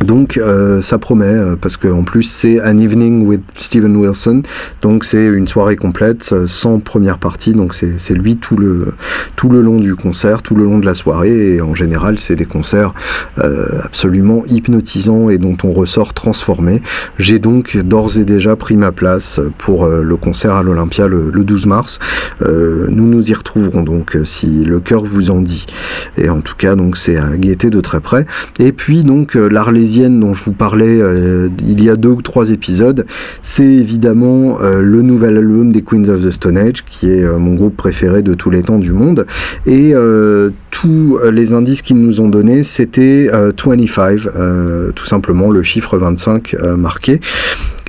Donc 0.00 0.36
euh, 0.36 0.82
ça 0.82 0.98
promet 0.98 1.24
euh, 1.26 1.56
parce 1.58 1.76
qu'en 1.76 2.02
plus 2.02 2.24
c'est 2.24 2.60
An 2.60 2.78
Evening 2.78 3.26
with 3.26 3.42
Steven 3.58 3.96
Wilson, 3.96 4.42
donc 4.82 5.04
c'est 5.04 5.24
une 5.24 5.46
soirée 5.46 5.76
complète 5.76 6.30
euh, 6.32 6.46
sans 6.46 6.80
première 6.80 7.18
partie, 7.18 7.52
donc 7.52 7.74
c'est 7.74 8.14
lui 8.14 8.36
tout 8.36 8.56
le, 8.56 8.94
tout 9.36 9.48
le 9.48 9.60
long 9.60 9.78
du 9.78 9.94
concert, 9.94 10.42
tout 10.42 10.56
le 10.56 10.64
long 10.64 10.78
de 10.78 10.86
la 10.86 10.94
soirée 10.94 11.54
et 11.54 11.60
en 11.60 11.74
général 11.74 12.18
c'est 12.18 12.36
des 12.36 12.44
concerts 12.44 12.94
absolument 13.82 14.44
hypnotisants 14.46 15.28
et 15.30 15.38
dont 15.38 15.56
on 15.64 15.72
ressort 15.72 16.14
transformé. 16.14 16.82
J'ai 17.18 17.38
donc 17.38 17.76
d'ores 17.76 18.18
et 18.18 18.24
déjà 18.24 18.56
pris 18.56 18.76
ma 18.76 18.92
place 18.92 19.40
pour 19.58 19.86
le 19.86 20.16
concert 20.16 20.54
à 20.54 20.62
l'Olympia 20.62 21.06
le, 21.08 21.30
12 21.32 21.66
mars. 21.66 21.98
nous 22.40 23.08
nous 23.08 23.30
y 23.30 23.34
retrouverons 23.34 23.82
donc 23.82 24.16
si 24.24 24.46
le 24.64 24.80
cœur 24.80 25.04
vous 25.04 25.30
en 25.30 25.40
dit. 25.40 25.66
Et 26.16 26.28
en 26.28 26.40
tout 26.40 26.56
cas 26.56 26.74
donc 26.74 26.96
c'est 26.96 27.16
à 27.16 27.36
guetter 27.36 27.70
de 27.70 27.80
très 27.80 28.00
près. 28.00 28.26
Et 28.58 28.72
puis 28.72 29.04
donc 29.04 29.36
dont 29.84 30.34
je 30.34 30.44
vous 30.44 30.52
parlais 30.52 31.00
euh, 31.00 31.48
il 31.66 31.82
y 31.84 31.90
a 31.90 31.96
deux 31.96 32.08
ou 32.08 32.22
trois 32.22 32.50
épisodes, 32.50 33.06
c'est 33.42 33.64
évidemment 33.64 34.58
euh, 34.60 34.80
le 34.80 35.02
nouvel 35.02 35.36
album 35.36 35.72
des 35.72 35.82
Queens 35.82 36.08
of 36.08 36.22
the 36.22 36.30
Stone 36.30 36.56
Age, 36.56 36.84
qui 36.88 37.10
est 37.10 37.22
euh, 37.22 37.38
mon 37.38 37.54
groupe 37.54 37.76
préféré 37.76 38.22
de 38.22 38.34
tous 38.34 38.50
les 38.50 38.62
temps 38.62 38.78
du 38.78 38.92
monde. 38.92 39.26
Et 39.66 39.94
tous 40.70 41.18
les 41.32 41.52
indices 41.52 41.82
qu'ils 41.82 41.96
nous 41.96 42.20
ont 42.20 42.28
donnés, 42.28 42.64
c'était 42.64 43.28
25, 43.28 44.94
tout 44.94 45.06
simplement 45.06 45.50
le 45.50 45.62
chiffre 45.62 45.96
25 45.96 46.56
marqué. 46.76 47.20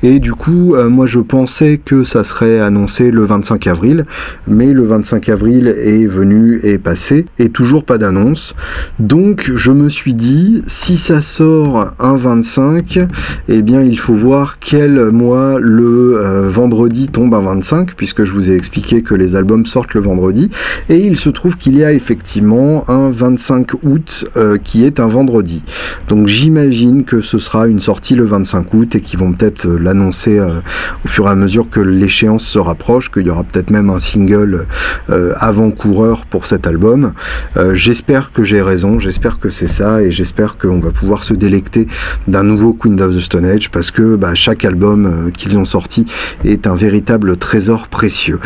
Et 0.03 0.19
du 0.19 0.33
coup, 0.33 0.75
euh, 0.75 0.89
moi 0.89 1.07
je 1.07 1.19
pensais 1.19 1.79
que 1.83 2.03
ça 2.03 2.23
serait 2.23 2.59
annoncé 2.59 3.11
le 3.11 3.23
25 3.25 3.67
avril, 3.67 4.05
mais 4.47 4.73
le 4.73 4.83
25 4.83 5.29
avril 5.29 5.67
est 5.67 6.05
venu 6.05 6.59
et 6.63 6.77
passé, 6.77 7.25
et 7.39 7.49
toujours 7.49 7.85
pas 7.85 7.97
d'annonce. 7.97 8.55
Donc 8.99 9.51
je 9.55 9.71
me 9.71 9.89
suis 9.89 10.13
dit, 10.13 10.61
si 10.67 10.97
ça 10.97 11.21
sort 11.21 11.93
un 11.99 12.15
25, 12.15 12.99
eh 13.47 13.61
bien 13.61 13.81
il 13.81 13.99
faut 13.99 14.13
voir 14.13 14.59
quel 14.59 15.11
mois 15.11 15.59
le 15.59 16.19
euh, 16.19 16.49
vendredi 16.49 17.07
tombe 17.07 17.33
un 17.33 17.41
25, 17.41 17.95
puisque 17.95 18.25
je 18.25 18.33
vous 18.33 18.51
ai 18.51 18.55
expliqué 18.55 19.01
que 19.01 19.15
les 19.15 19.35
albums 19.35 19.65
sortent 19.65 19.93
le 19.93 20.01
vendredi. 20.01 20.51
Et 20.89 20.99
il 20.99 21.17
se 21.17 21.29
trouve 21.29 21.57
qu'il 21.57 21.77
y 21.77 21.83
a 21.83 21.93
effectivement 21.93 22.89
un 22.89 23.09
25 23.09 23.73
août 23.83 24.25
euh, 24.35 24.57
qui 24.57 24.85
est 24.85 24.99
un 24.99 25.07
vendredi. 25.07 25.63
Donc 26.07 26.27
j'imagine 26.27 27.05
que 27.05 27.21
ce 27.21 27.39
sera 27.39 27.67
une 27.67 27.79
sortie 27.79 28.15
le 28.15 28.25
25 28.25 28.73
août 28.73 28.95
et 28.95 29.01
qu'ils 29.01 29.19
vont 29.19 29.31
peut-être 29.31 29.67
l'annoncer 29.85 30.37
euh, 30.37 30.59
au 31.05 31.07
fur 31.07 31.27
et 31.27 31.29
à 31.29 31.35
mesure 31.35 31.69
que 31.69 31.79
l'échéance 31.79 32.45
se 32.45 32.59
rapproche, 32.59 33.09
qu'il 33.11 33.27
y 33.27 33.29
aura 33.29 33.43
peut-être 33.43 33.69
même 33.69 33.89
un 33.89 33.99
single 33.99 34.67
euh, 35.09 35.33
avant-coureur 35.37 36.25
pour 36.25 36.45
cet 36.45 36.67
album. 36.67 37.13
Euh, 37.55 37.75
j'espère 37.75 38.33
que 38.33 38.43
j'ai 38.43 38.61
raison, 38.61 38.99
j'espère 38.99 39.39
que 39.39 39.49
c'est 39.49 39.67
ça, 39.67 40.01
et 40.01 40.11
j'espère 40.11 40.57
qu'on 40.57 40.79
va 40.79 40.91
pouvoir 40.91 41.23
se 41.23 41.33
délecter 41.33 41.87
d'un 42.27 42.43
nouveau 42.43 42.73
Queen 42.73 42.99
of 43.01 43.15
the 43.15 43.21
Stone 43.21 43.45
Age, 43.45 43.71
parce 43.71 43.91
que 43.91 44.15
bah, 44.15 44.35
chaque 44.35 44.65
album 44.65 45.31
qu'ils 45.31 45.57
ont 45.57 45.65
sorti 45.65 46.05
est 46.43 46.67
un 46.67 46.75
véritable 46.75 47.37
trésor 47.37 47.87
précieux 47.87 48.39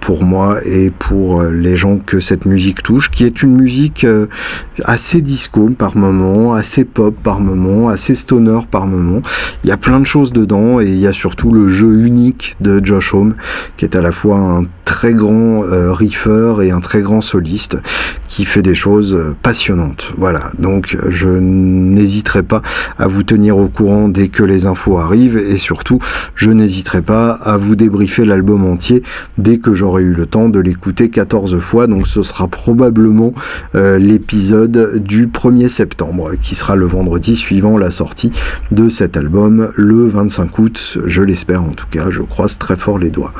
pour 0.00 0.24
moi 0.24 0.58
et 0.64 0.90
pour 0.90 1.42
les 1.42 1.76
gens 1.76 1.98
que 1.98 2.20
cette 2.20 2.44
musique 2.44 2.82
touche, 2.82 3.10
qui 3.10 3.24
est 3.24 3.42
une 3.42 3.56
musique 3.56 4.06
assez 4.84 5.20
disco 5.22 5.70
par 5.76 5.96
moment, 5.96 6.54
assez 6.54 6.84
pop 6.84 7.14
par 7.22 7.40
moment, 7.40 7.88
assez 7.88 8.14
stoner 8.14 8.60
par 8.70 8.86
moment. 8.86 9.22
Il 9.64 9.68
y 9.68 9.72
a 9.72 9.76
plein 9.76 10.00
de 10.00 10.06
choses 10.06 10.32
et 10.50 10.86
il 10.86 10.98
y 10.98 11.06
a 11.06 11.12
surtout 11.12 11.52
le 11.52 11.68
jeu 11.68 12.04
unique 12.04 12.56
de 12.60 12.84
Josh 12.84 13.14
Home 13.14 13.34
qui 13.76 13.84
est 13.84 13.94
à 13.94 14.00
la 14.00 14.10
fois 14.10 14.38
un 14.38 14.64
très 14.84 15.14
grand 15.14 15.62
euh, 15.62 15.92
riffer 15.92 16.56
et 16.62 16.72
un 16.72 16.80
très 16.80 17.02
grand 17.02 17.20
soliste 17.20 17.78
qui 18.26 18.44
fait 18.44 18.62
des 18.62 18.74
choses 18.74 19.14
euh, 19.14 19.36
passionnantes. 19.40 20.12
Voilà, 20.18 20.50
donc 20.58 20.96
je 21.08 21.28
n'hésiterai 21.28 22.42
pas 22.42 22.62
à 22.98 23.06
vous 23.06 23.22
tenir 23.22 23.56
au 23.58 23.68
courant 23.68 24.08
dès 24.08 24.26
que 24.26 24.42
les 24.42 24.66
infos 24.66 24.98
arrivent 24.98 25.36
et 25.36 25.58
surtout 25.58 26.00
je 26.34 26.50
n'hésiterai 26.50 27.02
pas 27.02 27.30
à 27.30 27.56
vous 27.56 27.76
débriefer 27.76 28.24
l'album 28.24 28.64
entier 28.64 29.04
dès 29.38 29.58
que 29.58 29.74
j'aurai 29.74 30.02
eu 30.02 30.12
le 30.12 30.26
temps 30.26 30.48
de 30.48 30.58
l'écouter 30.58 31.10
14 31.10 31.60
fois. 31.60 31.86
Donc 31.86 32.08
ce 32.08 32.24
sera 32.24 32.48
probablement 32.48 33.32
euh, 33.76 33.98
l'épisode 33.98 35.00
du 35.00 35.28
1er 35.28 35.68
septembre 35.68 36.32
qui 36.42 36.56
sera 36.56 36.74
le 36.74 36.86
vendredi 36.86 37.36
suivant 37.36 37.78
la 37.78 37.92
sortie 37.92 38.32
de 38.72 38.88
cet 38.88 39.16
album 39.16 39.70
le 39.76 40.08
25 40.08 40.39
août, 40.58 40.98
je 41.06 41.22
l'espère 41.22 41.62
en 41.62 41.70
tout 41.70 41.86
cas, 41.90 42.10
je 42.10 42.20
croise 42.20 42.58
très 42.58 42.76
fort 42.76 42.98
les 42.98 43.10
doigts. 43.10 43.32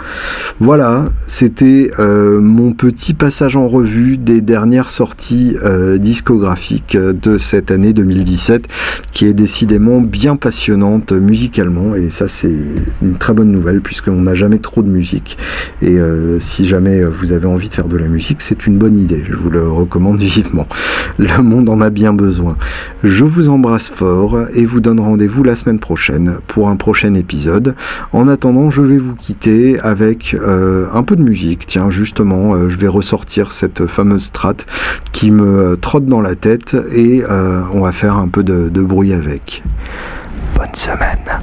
Voilà, 0.61 1.09
c'était 1.27 1.91
euh, 1.99 2.41
mon 2.41 2.73
petit 2.73 3.15
passage 3.15 3.57
en 3.57 3.69
revue 3.69 4.17
des 4.17 4.41
dernières 4.41 4.91
sorties 4.91 5.57
euh, 5.65 5.99
discographiques 5.99 6.97
de 6.97 7.39
cette 7.39 7.71
année 7.71 7.93
2017, 7.93 8.69
qui 9.13 9.27
est 9.27 9.33
décidément 9.33 10.01
bien 10.01 10.37
passionnante 10.37 11.13
musicalement, 11.13 11.95
et 11.95 12.11
ça 12.11 12.29
c'est 12.29 12.55
une 13.03 13.17
très 13.19 13.33
bonne 13.33 13.51
nouvelle, 13.51 13.81
puisqu'on 13.81 14.23
n'a 14.23 14.35
jamais 14.35 14.59
trop 14.59 14.83
de 14.83 14.89
musique, 14.89 15.39
et 15.83 15.99
euh, 15.99 16.39
si 16.41 16.67
jamais 16.67 17.03
vous 17.05 17.33
avez 17.33 17.47
envie 17.47 17.69
de 17.69 17.75
faire 17.75 17.89
de 17.89 17.97
la 17.97 18.09
musique, 18.09 18.41
c'est 18.41 18.67
une 18.67 18.79
bonne 18.79 18.99
idée, 18.99 19.25
je 19.29 19.35
vous 19.35 19.51
le 19.51 19.69
recommande 19.71 20.19
vivement. 20.21 20.67
Le 21.19 21.43
monde 21.43 21.69
en 21.69 21.81
a 21.81 21.91
bien 21.91 22.13
besoin. 22.13 22.57
Je 23.03 23.25
vous 23.25 23.49
embrasse 23.49 23.89
fort, 23.89 24.39
et 24.55 24.67
vous 24.67 24.81
donne 24.81 25.01
rendez-vous 25.01 25.43
la 25.43 25.57
semaine 25.57 25.79
prochaine 25.79 26.37
pour 26.47 26.69
un 26.69 26.77
prochain 26.77 26.90
épisode. 27.15 27.75
En 28.13 28.29
attendant, 28.29 28.71
je 28.71 28.83
vais 28.83 28.99
vous 28.99 29.15
quitter 29.15 29.79
avec 29.81 30.35
un 30.35 31.03
peu 31.03 31.17
de 31.17 31.23
musique. 31.23 31.67
Tiens, 31.67 31.91
justement, 31.91 32.69
je 32.69 32.77
vais 32.77 32.89
ressortir 32.89 33.53
cette 33.53 33.87
fameuse 33.87 34.25
strat 34.25 34.55
qui 35.13 35.31
me 35.31 35.77
trotte 35.77 36.07
dans 36.07 36.21
la 36.21 36.35
tête 36.35 36.77
et 36.95 37.23
on 37.73 37.81
va 37.81 37.93
faire 37.93 38.17
un 38.17 38.29
peu 38.29 38.43
de 38.43 38.83
bruit 38.83 39.13
avec. 39.13 39.63
Bonne 40.57 40.75
semaine. 40.75 41.41